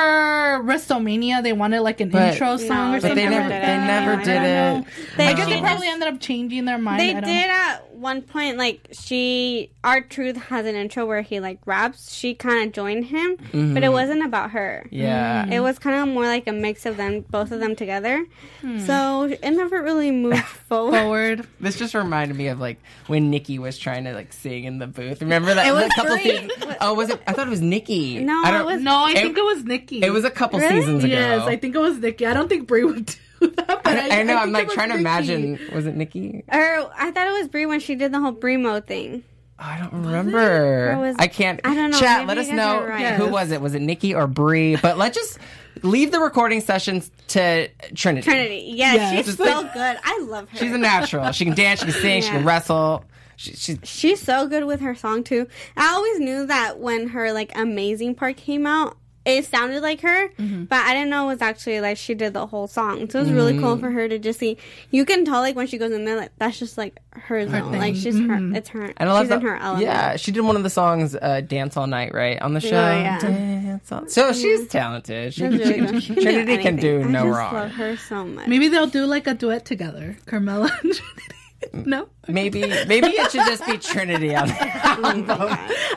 [0.63, 1.43] WrestleMania.
[1.43, 3.09] They wanted like an but, intro song no, or something.
[3.09, 4.85] But they never, they never did it.
[5.17, 6.99] They, I guess they probably ended up changing their mind.
[6.99, 8.57] They did at one point.
[8.57, 12.13] Like she, R-Truth has an intro where he like raps.
[12.13, 13.73] She kind of joined him, mm-hmm.
[13.73, 14.85] but it wasn't about her.
[14.91, 15.53] Yeah, mm-hmm.
[15.53, 18.25] it was kind of more like a mix of them, both of them together.
[18.61, 18.79] Hmm.
[18.79, 20.93] So it never really moved forward.
[20.93, 21.47] forward.
[21.59, 24.87] This just reminded me of like when Nikki was trying to like sing in the
[24.87, 25.21] booth.
[25.21, 25.67] Remember that?
[25.67, 26.51] It was a couple seasons.
[26.81, 27.21] Oh, was it?
[27.27, 28.19] I thought it was Nikki.
[28.19, 28.81] No, I don't, it was.
[28.81, 30.01] No, I it, think it was Nikki.
[30.01, 30.79] It was a couple really?
[30.79, 31.13] seasons ago.
[31.13, 32.25] Yes, I think it was Nikki.
[32.25, 33.81] I don't think Brie would do that.
[33.85, 34.37] I, I know.
[34.37, 35.59] I am like trying to imagine.
[35.73, 36.45] Was it Nikki?
[36.47, 39.23] Or I thought it was Brie when she did the whole Brimo thing.
[39.57, 40.97] I don't remember.
[40.99, 41.59] Was, I can't.
[41.65, 41.99] I don't know.
[41.99, 42.27] Chat.
[42.27, 43.15] Let us know right.
[43.15, 43.59] who was it.
[43.59, 44.77] Was it Nikki or Brie?
[44.77, 45.37] But let's just
[45.83, 48.25] leave the recording sessions to Trinity.
[48.25, 48.71] Trinity.
[48.75, 49.25] Yeah, yes.
[49.25, 49.97] she's so good.
[50.03, 50.57] I love her.
[50.57, 51.31] She's a natural.
[51.31, 51.79] She can dance.
[51.79, 52.21] She can sing.
[52.21, 52.27] Yeah.
[52.27, 53.05] She can wrestle.
[53.35, 55.47] She, she's she's so good with her song too.
[55.77, 58.97] I always knew that when her like amazing part came out,
[59.37, 60.65] it sounded like her, mm-hmm.
[60.65, 63.09] but I didn't know it was actually like she did the whole song.
[63.09, 63.63] So it was really mm-hmm.
[63.63, 64.57] cool for her to just see.
[64.91, 67.71] You can tell like when she goes in there, like that's just like her zone.
[67.73, 68.51] Like she's mm-hmm.
[68.51, 68.57] her.
[68.57, 68.93] It's her.
[68.97, 69.85] And I love she's that, in her element.
[69.85, 72.69] Yeah, she did one of the songs, uh, "Dance All Night," right on the show.
[72.69, 73.19] Oh, yeah.
[73.19, 74.07] Dance all.
[74.07, 75.33] So she's talented.
[75.33, 77.53] She, she, she, Trinity can do no I wrong.
[77.53, 78.47] Love her so much.
[78.47, 81.35] Maybe they'll do like a duet together, Carmella and Trinity.
[81.73, 82.09] no.
[82.29, 84.53] Maybe maybe it should just be Trinity on the.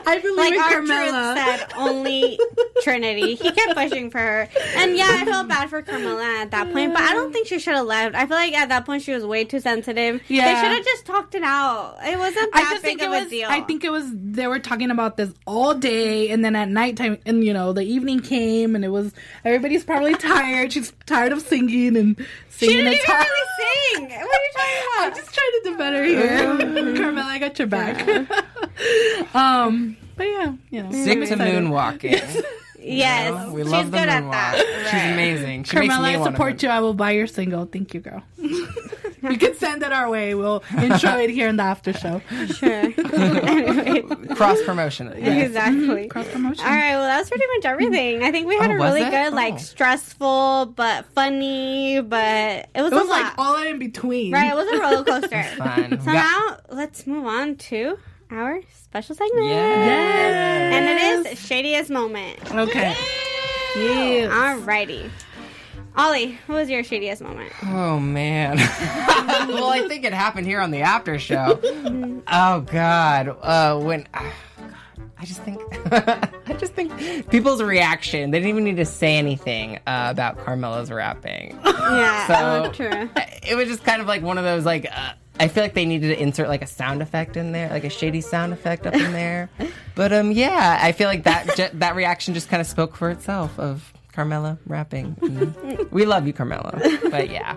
[0.07, 1.35] I believe like in Carmella.
[1.35, 2.39] said only
[2.81, 3.35] Trinity.
[3.35, 6.93] He kept pushing for her, and yeah, I felt bad for Carmella at that point.
[6.93, 8.15] But I don't think she should have left.
[8.15, 10.23] I feel like at that point she was way too sensitive.
[10.27, 11.97] Yeah, they should have just talked it out.
[12.03, 13.49] It wasn't that I just big think of it was, a deal.
[13.49, 17.19] I think it was they were talking about this all day, and then at nighttime,
[17.27, 19.13] and you know the evening came, and it was
[19.45, 20.73] everybody's probably tired.
[20.73, 22.17] She's tired of singing and
[22.49, 22.75] singing.
[22.75, 24.03] She didn't even really sing.
[24.03, 25.07] What are you talking about?
[25.07, 26.37] I'm just trying to do better here.
[26.97, 28.07] Carmella, I got your back.
[29.35, 32.45] um, but yeah, you know, sick to moonwalking.
[32.85, 34.31] Yes, you know, we love the moonwalk.
[34.33, 34.87] Right.
[34.91, 35.63] She's amazing.
[35.63, 36.67] She Carmella, I support you.
[36.67, 37.65] I will buy your single.
[37.65, 38.23] Thank you, girl.
[39.29, 40.35] you can send it our way.
[40.35, 42.21] We'll enjoy it here in the after show.
[42.47, 42.69] Sure.
[43.13, 44.01] anyway.
[44.35, 45.13] Cross promotion.
[45.17, 45.47] Yes.
[45.47, 45.79] Exactly.
[45.79, 46.07] Mm-hmm.
[46.09, 46.65] Cross promotion.
[46.65, 46.95] All right.
[46.95, 48.23] Well, that's pretty much everything.
[48.23, 49.35] I think we had oh, a really good, oh.
[49.35, 52.91] like, stressful but funny, but it was.
[52.91, 54.33] It was like all in between.
[54.33, 54.51] Right.
[54.51, 55.43] It was a roller coaster.
[55.57, 56.01] fun.
[56.01, 57.97] So now let's move on to
[58.29, 59.45] our special segment.
[59.45, 60.73] Yes.
[60.73, 62.53] And it is Shadiest Moment.
[62.53, 62.95] Okay.
[63.75, 64.57] Yeah.
[64.57, 65.09] Alrighty.
[65.95, 67.51] Ollie, what was your shadiest moment?
[67.63, 68.57] Oh man.
[69.47, 71.59] well, I think it happened here on the after show.
[72.27, 73.37] oh God.
[73.41, 74.07] Uh, when.
[74.13, 74.29] Uh,
[75.19, 78.31] I just think, I just think people's reaction.
[78.31, 81.57] They didn't even need to say anything uh, about Carmella's rapping.
[81.63, 83.09] Yeah, so true.
[83.41, 85.85] It was just kind of like one of those like uh, I feel like they
[85.85, 88.93] needed to insert like a sound effect in there, like a shady sound effect up
[88.93, 89.49] in there.
[89.95, 93.09] but um, yeah, I feel like that ju- that reaction just kind of spoke for
[93.09, 95.17] itself of Carmella rapping.
[95.23, 95.91] Mm.
[95.91, 96.73] we love you, Carmella.
[97.09, 97.55] But yeah,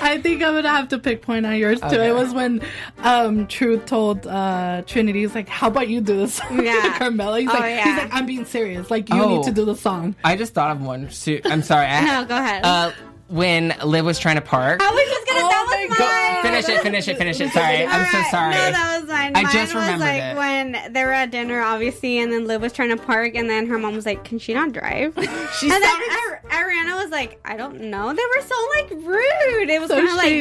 [0.00, 1.86] I think I'm gonna have to pick point on yours too.
[1.86, 2.08] Okay.
[2.08, 2.62] It was when
[2.98, 6.80] um, Truth told uh, Trinity, "He's like, how about you do this song yeah.
[6.98, 7.84] Carmella?" He's oh, like, yeah.
[7.84, 8.90] "He's like, I'm being serious.
[8.90, 11.10] Like, you oh, need to do the song." I just thought of one.
[11.44, 11.86] I'm sorry.
[11.86, 12.64] I, no, go ahead.
[12.64, 12.92] Uh,
[13.30, 14.80] when Liv was trying to park.
[14.82, 15.40] I was just gonna.
[15.42, 16.42] Oh that was mine.
[16.42, 16.82] Finish it.
[16.82, 17.16] Finish it.
[17.18, 17.52] Finish it.
[17.52, 18.54] Sorry, I'm so sorry.
[18.54, 19.32] No, that was mine.
[19.36, 20.36] I mine just remembered was like it.
[20.36, 23.66] when they were at dinner, obviously, and then Liv was trying to park, and then
[23.66, 25.14] her mom was like, "Can she not drive?"
[25.58, 29.70] she and then Ar- Ariana was like, "I don't know." They were so like rude.
[29.70, 30.32] It was so kind of like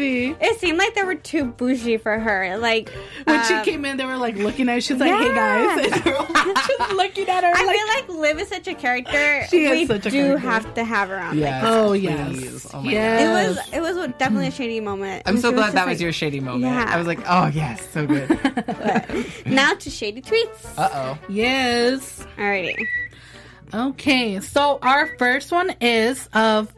[0.42, 2.58] it seemed like they were too bougie for her.
[2.58, 2.90] Like
[3.26, 4.76] when um, she came in, they were like looking at.
[4.76, 4.82] her.
[4.82, 5.20] She's like, yeah.
[5.22, 6.04] "Hey guys," and
[6.68, 7.52] just looking at her.
[7.54, 7.76] I like,
[8.08, 9.46] feel like Liv is such a character.
[9.50, 10.38] She is we such a do character.
[10.40, 11.38] have to have her on.
[11.38, 11.64] Yes.
[11.64, 13.22] Like, oh yes, oh yes.
[13.24, 15.24] It was it was definitely a shady moment.
[15.26, 16.64] I'm so glad that was like, your shady moment.
[16.64, 16.86] Yeah.
[16.88, 18.30] I was like, oh yes, so good.
[19.46, 20.78] now to shady tweets.
[20.78, 21.18] Uh oh.
[21.30, 22.26] Yes.
[22.38, 22.86] Alrighty.
[23.74, 26.74] Okay, so our first one is of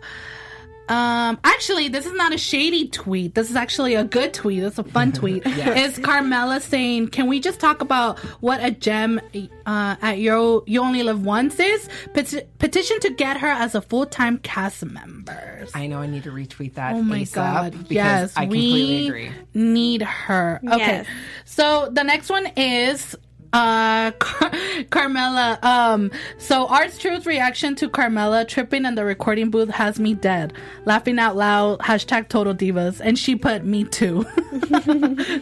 [0.92, 3.34] um, actually, this is not a shady tweet.
[3.34, 4.62] This is actually a good tweet.
[4.62, 5.44] It's a fun tweet.
[5.46, 5.98] yes.
[5.98, 9.22] It's Carmella saying, "Can we just talk about what a gem
[9.66, 11.88] uh, at Yo You Only Live Once is?
[12.14, 16.00] Peti- petition to get her as a full time cast member." I know.
[16.00, 16.94] I need to retweet that.
[16.96, 17.74] Oh my god!
[17.90, 19.32] Yes, I completely agree.
[19.54, 20.60] Need her.
[20.68, 20.78] Okay.
[20.78, 21.08] Yes.
[21.46, 23.16] So the next one is
[23.54, 24.50] uh Car-
[24.90, 30.14] Carmella um so Art's Truth's reaction to Carmella tripping in the recording booth has me
[30.14, 30.54] dead.
[30.86, 34.26] Laughing out loud hashtag total divas and she put me too.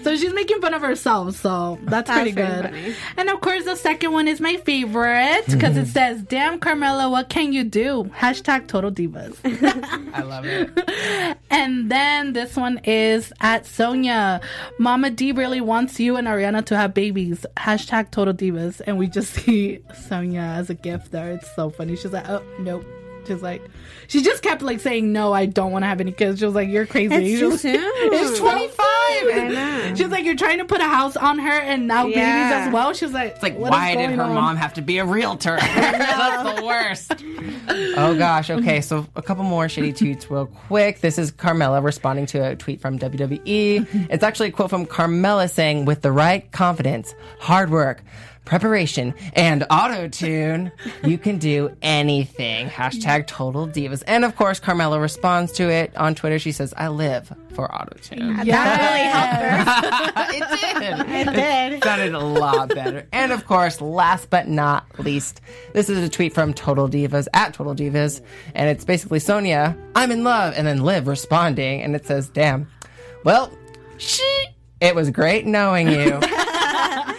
[0.04, 2.66] So she's making fun of herself so that's, that's pretty good.
[2.66, 2.96] funny.
[3.18, 7.30] and of course the second one is my favorite because it says damn Carmella what
[7.30, 8.10] can you do?
[8.18, 9.38] Hashtag total divas.
[10.14, 11.38] I love it.
[11.52, 14.42] And then this one is at Sonya.
[14.78, 17.46] Mama D really wants you and Ariana to have babies.
[17.58, 21.32] Hashtag hashtag Total Divas, and we just see Sonya as a gift there.
[21.32, 21.96] It's so funny.
[21.96, 22.86] She's like, oh, nope.
[23.30, 23.62] She's like,
[24.08, 26.40] she just kept like saying, no, I don't want to have any kids.
[26.40, 27.14] She was like, you're crazy.
[27.14, 27.80] It's too soon.
[27.80, 29.98] It's 25.
[29.98, 32.16] She's like, you're trying to put a house on her and now yeah.
[32.16, 32.94] babies as well.
[32.94, 34.34] She's like, it's like, why did her on?
[34.34, 35.58] mom have to be a realtor?
[35.76, 37.24] That's the worst.
[37.98, 38.50] oh gosh.
[38.50, 38.82] Okay.
[38.82, 41.02] So a couple more shitty tweets real quick.
[41.02, 44.08] This is Carmella responding to a tweet from WWE.
[44.10, 48.02] it's actually a quote from Carmella saying, with the right confidence, hard work,
[48.50, 50.72] preparation and auto tune,
[51.04, 52.68] you can do anything.
[52.68, 54.04] Hashtag total divas.
[54.08, 56.40] And of course, Carmella responds to it on Twitter.
[56.40, 58.38] She says, I live for auto tune.
[58.38, 60.36] That really helped her.
[60.36, 60.70] it did.
[61.20, 61.74] It did.
[61.74, 63.06] It sounded a lot better.
[63.12, 65.42] And of course, last but not least,
[65.74, 68.22] this is a tweet from Total Divas at Total Divas.
[68.56, 70.56] And it's basically Sonya, I'm in love.
[70.58, 71.84] And then Liv responding.
[71.84, 72.68] And it says, damn.
[73.24, 73.52] Well,
[73.98, 74.24] she.
[74.82, 76.20] It was great knowing you.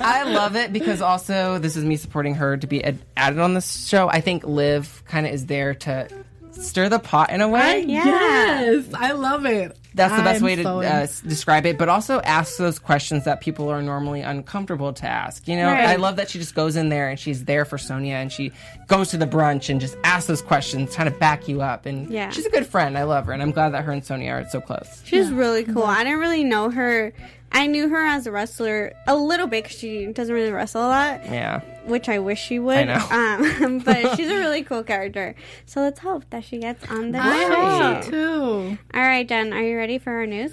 [0.00, 3.54] I love it because also this is me supporting her to be ad- added on
[3.54, 4.08] this show.
[4.08, 6.08] I think Liv kind of is there to
[6.52, 7.84] stir the pot in a way.
[7.86, 8.04] Yeah.
[8.04, 9.76] Yes, I love it.
[9.94, 13.24] That's the best I'm way to so uh, describe it, but also ask those questions
[13.24, 15.48] that people are normally uncomfortable to ask.
[15.48, 15.88] You know, right.
[15.88, 18.52] I love that she just goes in there and she's there for Sonya and she
[18.86, 21.86] goes to the brunch and just asks those questions, trying to back you up.
[21.86, 22.30] And yeah.
[22.30, 22.96] she's a good friend.
[22.96, 25.02] I love her, and I'm glad that her and Sonya are so close.
[25.04, 25.36] She's yeah.
[25.36, 25.82] really cool.
[25.82, 27.12] I didn't really know her
[27.52, 30.88] I knew her as a wrestler a little bit because she doesn't really wrestle a
[30.88, 31.24] lot.
[31.24, 31.60] Yeah.
[31.84, 32.76] Which I wish she would.
[32.76, 33.06] I know.
[33.66, 35.34] Um, but she's a really cool character.
[35.66, 37.26] So let's hope that she gets on the show.
[37.28, 38.78] I hope too.
[38.94, 40.52] All right, Jen, are you ready for our news?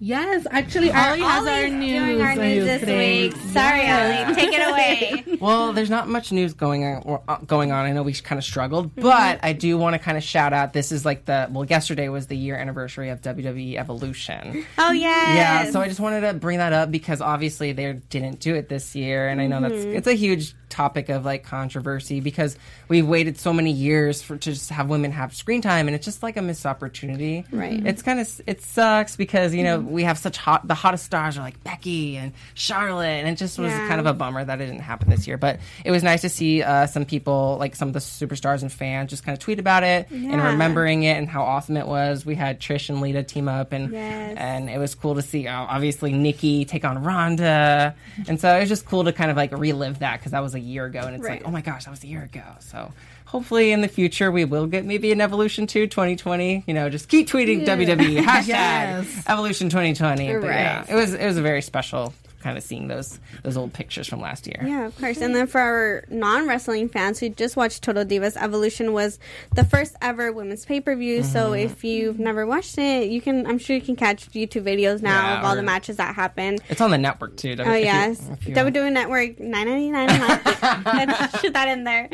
[0.00, 2.00] Yes, actually, Ollie has our news.
[2.00, 3.28] Doing our news this today.
[3.28, 3.36] week.
[3.52, 4.28] Sorry, yes.
[4.28, 5.38] Ollie, take it away.
[5.40, 7.20] well, there's not much news going on.
[7.26, 7.84] Uh, going on.
[7.84, 9.02] I know we kind of struggled, mm-hmm.
[9.02, 10.72] but I do want to kind of shout out.
[10.72, 14.64] This is like the well, yesterday was the year anniversary of WWE Evolution.
[14.80, 15.70] Oh yeah, yeah.
[15.70, 18.94] So I just wanted to bring that up because obviously they didn't do it this
[18.94, 19.74] year, and I know mm-hmm.
[19.74, 22.56] that's it's a huge topic of like controversy because
[22.86, 26.04] we've waited so many years for to just have women have screen time and it's
[26.04, 27.44] just like a missed opportunity.
[27.50, 27.84] Right.
[27.84, 29.86] It's kind of it sucks because you know mm.
[29.86, 33.58] we have such hot the hottest stars are like Becky and Charlotte and it just
[33.58, 33.88] was yeah.
[33.88, 35.36] kind of a bummer that it didn't happen this year.
[35.36, 38.72] But it was nice to see uh, some people like some of the superstars and
[38.72, 40.30] fans just kind of tweet about it yeah.
[40.30, 42.24] and remembering it and how awesome it was.
[42.24, 44.36] We had Trish and Lita team up and yes.
[44.38, 47.96] and it was cool to see uh, obviously Nikki take on Ronda
[48.28, 50.54] and so it was just cool to kind of like relive that because that was
[50.54, 51.40] a year ago, and it's right.
[51.40, 52.42] like, oh my gosh, that was a year ago.
[52.60, 52.92] So
[53.26, 56.64] hopefully in the future we will get maybe an Evolution 2 2020.
[56.66, 57.76] You know, just keep tweeting yeah.
[57.76, 59.24] WWE hashtag yes.
[59.26, 60.34] Evolution 2020.
[60.34, 60.44] Right.
[60.44, 64.06] Yeah, it was it was a very special kind of seeing those those old pictures
[64.06, 64.62] from last year.
[64.64, 65.20] Yeah, of course.
[65.20, 69.18] And then for our non wrestling fans who just watched Total Divas, Evolution was
[69.54, 71.20] the first ever women's pay per view.
[71.20, 71.32] Mm-hmm.
[71.32, 73.46] So if you've never watched it, you can.
[73.46, 76.58] I'm sure you can catch YouTube videos now yeah, of all the matches that happen.
[76.68, 77.56] It's on the network too.
[77.58, 81.40] Oh yes, WWE Network, nine ninety nine a month.
[81.40, 82.08] Shoot that in there.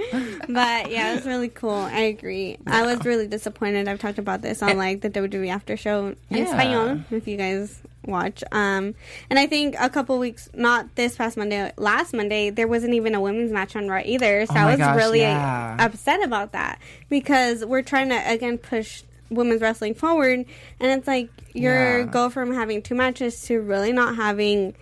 [0.48, 1.70] But yeah, it was really cool.
[1.70, 2.58] I agree.
[2.66, 2.78] Yeah.
[2.78, 3.88] I was really disappointed.
[3.88, 6.46] I've talked about this on like the WWE After Show in yeah.
[6.46, 7.04] Español.
[7.10, 8.42] If you guys watch.
[8.52, 8.94] Um,
[9.30, 13.14] and I think a couple weeks, not this past Monday, last Monday, there wasn't even
[13.14, 14.46] a women's match on Raw either.
[14.46, 15.76] So oh I was gosh, really yeah.
[15.78, 16.78] upset about that
[17.08, 20.44] because we're trying to again push women's wrestling forward,
[20.80, 22.02] and it's like you yeah.
[22.02, 24.74] go from having two matches to really not having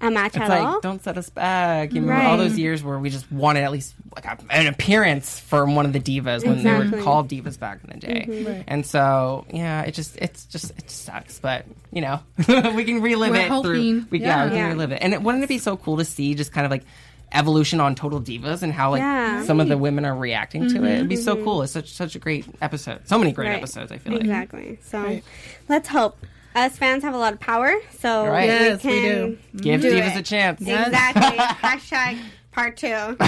[0.00, 0.80] a match it's at like, all.
[0.80, 1.92] Don't set us back.
[1.92, 5.38] You remember all those years where we just wanted at least like a, an appearance
[5.40, 6.90] from one of the divas when exactly.
[6.90, 8.26] they were called divas back in the day.
[8.28, 8.46] Mm-hmm.
[8.46, 8.64] Right.
[8.66, 13.32] And so yeah, it just it's just it sucks, but you know we can relive
[13.32, 13.70] we're it hoping.
[13.70, 14.06] through.
[14.10, 14.26] We, yeah.
[14.26, 14.68] yeah, we can yeah.
[14.68, 15.02] relive it.
[15.02, 16.84] And it, wouldn't it be so cool to see just kind of like
[17.32, 19.44] evolution on Total Divas and how like yeah.
[19.44, 20.94] some of the women are reacting mm-hmm, to it.
[20.94, 21.24] It'd be mm-hmm.
[21.24, 21.62] so cool.
[21.62, 23.06] It's such such a great episode.
[23.06, 23.56] So many great right.
[23.56, 23.92] episodes.
[23.92, 24.60] I feel exactly.
[24.60, 24.90] like exactly.
[24.90, 25.24] So right.
[25.68, 26.18] let's hope
[26.54, 28.46] us fans have a lot of power, so right.
[28.46, 29.38] yes, we, we do.
[29.56, 30.20] Give do divas it.
[30.20, 30.60] a chance.
[30.60, 31.38] Exactly.
[31.38, 32.18] Hashtag
[32.52, 32.86] part two.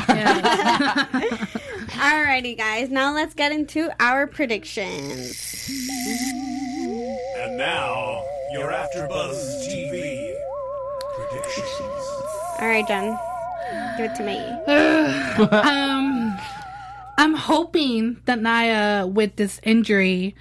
[1.98, 2.90] Alrighty, guys.
[2.90, 5.70] Now let's get into our predictions.
[7.38, 10.34] And now, your AfterBuzz TV
[11.14, 11.80] predictions.
[12.60, 13.18] All right, Jen.
[13.96, 14.38] Give it to me.
[15.52, 16.38] um,
[17.18, 20.34] I'm hoping that Nia, with this injury,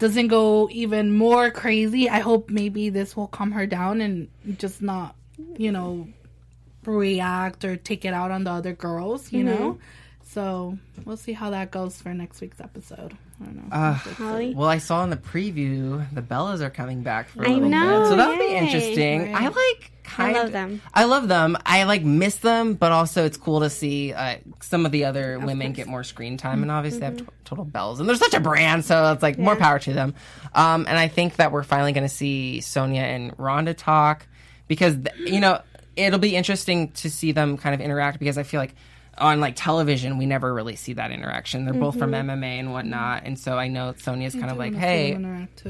[0.00, 2.08] doesn't go even more crazy.
[2.08, 4.28] I hope maybe this will calm her down and
[4.58, 5.14] just not,
[5.56, 6.08] you know,
[6.84, 9.62] react or take it out on the other girls, you mm-hmm.
[9.62, 9.78] know?
[10.24, 13.16] So we'll see how that goes for next week's episode.
[13.40, 13.76] I don't know.
[13.76, 17.54] Uh, well, I saw in the preview the Bellas are coming back for a I
[17.54, 19.32] little know, bit, so that'll be interesting.
[19.32, 19.42] Right.
[19.42, 19.92] I like.
[20.20, 20.82] Kind I love them.
[20.92, 21.58] I love them.
[21.64, 25.34] I like miss them, but also it's cool to see uh, some of the other
[25.34, 25.76] of women course.
[25.76, 27.16] get more screen time, and obviously mm-hmm.
[27.16, 29.44] they have t- total Bellas, and they're such a brand, so it's like yeah.
[29.44, 30.14] more power to them.
[30.54, 34.26] Um, and I think that we're finally going to see Sonya and Ronda talk
[34.68, 35.60] because you know
[35.96, 38.74] it'll be interesting to see them kind of interact because I feel like
[39.20, 41.64] on like television, we never really see that interaction.
[41.64, 41.82] They're mm-hmm.
[41.82, 42.42] both from MMA mm-hmm.
[42.42, 45.14] and whatnot, and so I know Sonya's kind of like, "Hey,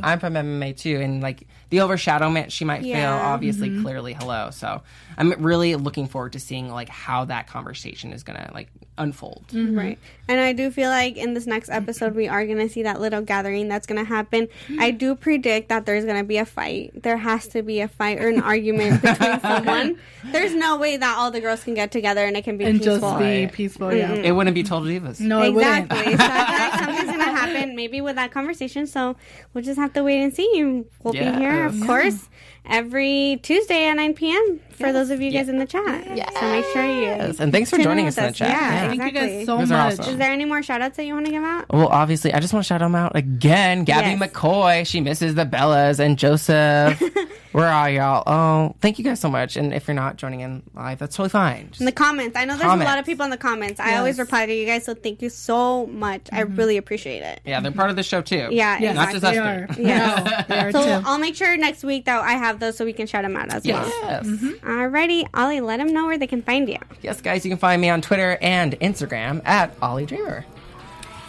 [0.03, 2.97] I'm from MMA too," and like the overshadowment she might yeah.
[2.97, 3.83] feel, obviously, mm-hmm.
[3.83, 4.51] clearly, hello.
[4.51, 4.83] So
[5.19, 9.45] I'm really looking forward to seeing like how that conversation is gonna like unfold.
[9.49, 9.79] Mm-hmm.
[9.79, 9.99] Right,
[10.29, 13.23] and I do feel like in this next episode we are gonna see that little
[13.23, 14.49] gathering that's gonna happen.
[14.79, 17.03] I do predict that there's gonna be a fight.
[17.03, 19.99] There has to be a fight or an argument between someone.
[20.25, 22.79] There's no way that all the girls can get together and it can be and
[22.79, 23.19] peaceful.
[23.43, 23.89] Just be peaceful.
[23.89, 24.25] Mm, yeah, mm.
[24.25, 25.21] it wouldn't be total divas.
[25.21, 25.99] No, exactly.
[26.05, 28.87] so like something's gonna happen, maybe with that conversation.
[28.87, 29.17] So
[29.53, 30.85] we'll just have to wait and see.
[31.03, 31.33] We'll yeah.
[31.33, 31.87] be here, of yeah.
[31.87, 32.29] course
[32.67, 34.61] every Tuesday at 9 p.m.
[34.71, 34.93] for yes.
[34.93, 36.17] those of you guys in the chat.
[36.17, 36.33] Yes.
[36.39, 37.03] So make sure you.
[37.03, 37.41] Yes.
[37.41, 38.49] And thanks for joining us in the chat.
[38.49, 38.89] Yeah, yeah.
[38.89, 39.21] Thank exactly.
[39.21, 39.71] you guys so much.
[39.99, 40.13] Awesome.
[40.13, 41.67] Is there any more shout outs that you want to give out?
[41.71, 43.85] Well, obviously, I just want to shout them out again.
[43.85, 44.31] Gabby yes.
[44.31, 47.03] McCoy, she misses the Bellas, and Joseph.
[47.53, 48.23] Where are y'all?
[48.27, 49.57] Oh, thank you guys so much.
[49.57, 51.69] And if you're not joining in live, that's totally fine.
[51.71, 52.37] Just in the comments.
[52.37, 52.89] I know there's comments.
[52.89, 53.81] a lot of people in the comments.
[53.81, 53.89] Yes.
[53.89, 56.25] I always reply to you guys, so thank you so much.
[56.25, 56.37] Mm-hmm.
[56.37, 57.41] I really appreciate it.
[57.45, 58.49] Yeah, they're part of the show too.
[58.53, 58.95] Yeah, yes.
[58.95, 59.37] not just us.
[59.37, 59.69] Are.
[59.81, 61.07] Yeah, they are so too.
[61.07, 63.53] I'll make sure next week that I have those so we can shout them out
[63.53, 63.85] as yes.
[63.85, 64.11] well.
[64.11, 64.27] Yes.
[64.27, 64.69] Mm-hmm.
[64.69, 66.79] Alrighty, Ollie, let them know where they can find you.
[67.03, 70.45] Yes, guys, you can find me on Twitter and Instagram at Ollie Dreamer.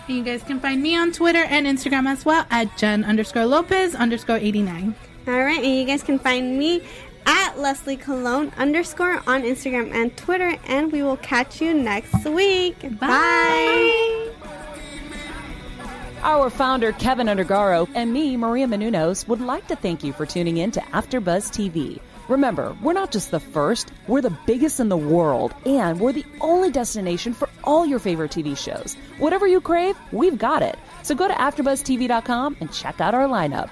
[0.08, 3.96] You guys can find me on Twitter and Instagram as well at Jen underscore Lopez
[3.96, 4.94] underscore 89.
[5.28, 6.82] All right, and you guys can find me
[7.26, 12.80] at Leslie Cologne underscore on Instagram and Twitter, and we will catch you next week.
[12.82, 13.08] Bye.
[13.08, 14.32] Bye.
[16.24, 20.58] Our founder, Kevin Undergaro, and me, Maria Menounos, would like to thank you for tuning
[20.58, 22.00] in to AfterBuzz TV.
[22.28, 26.26] Remember, we're not just the first, we're the biggest in the world, and we're the
[26.40, 28.96] only destination for all your favorite TV shows.
[29.18, 30.78] Whatever you crave, we've got it.
[31.04, 33.72] So go to AfterBuzzTV.com and check out our lineup.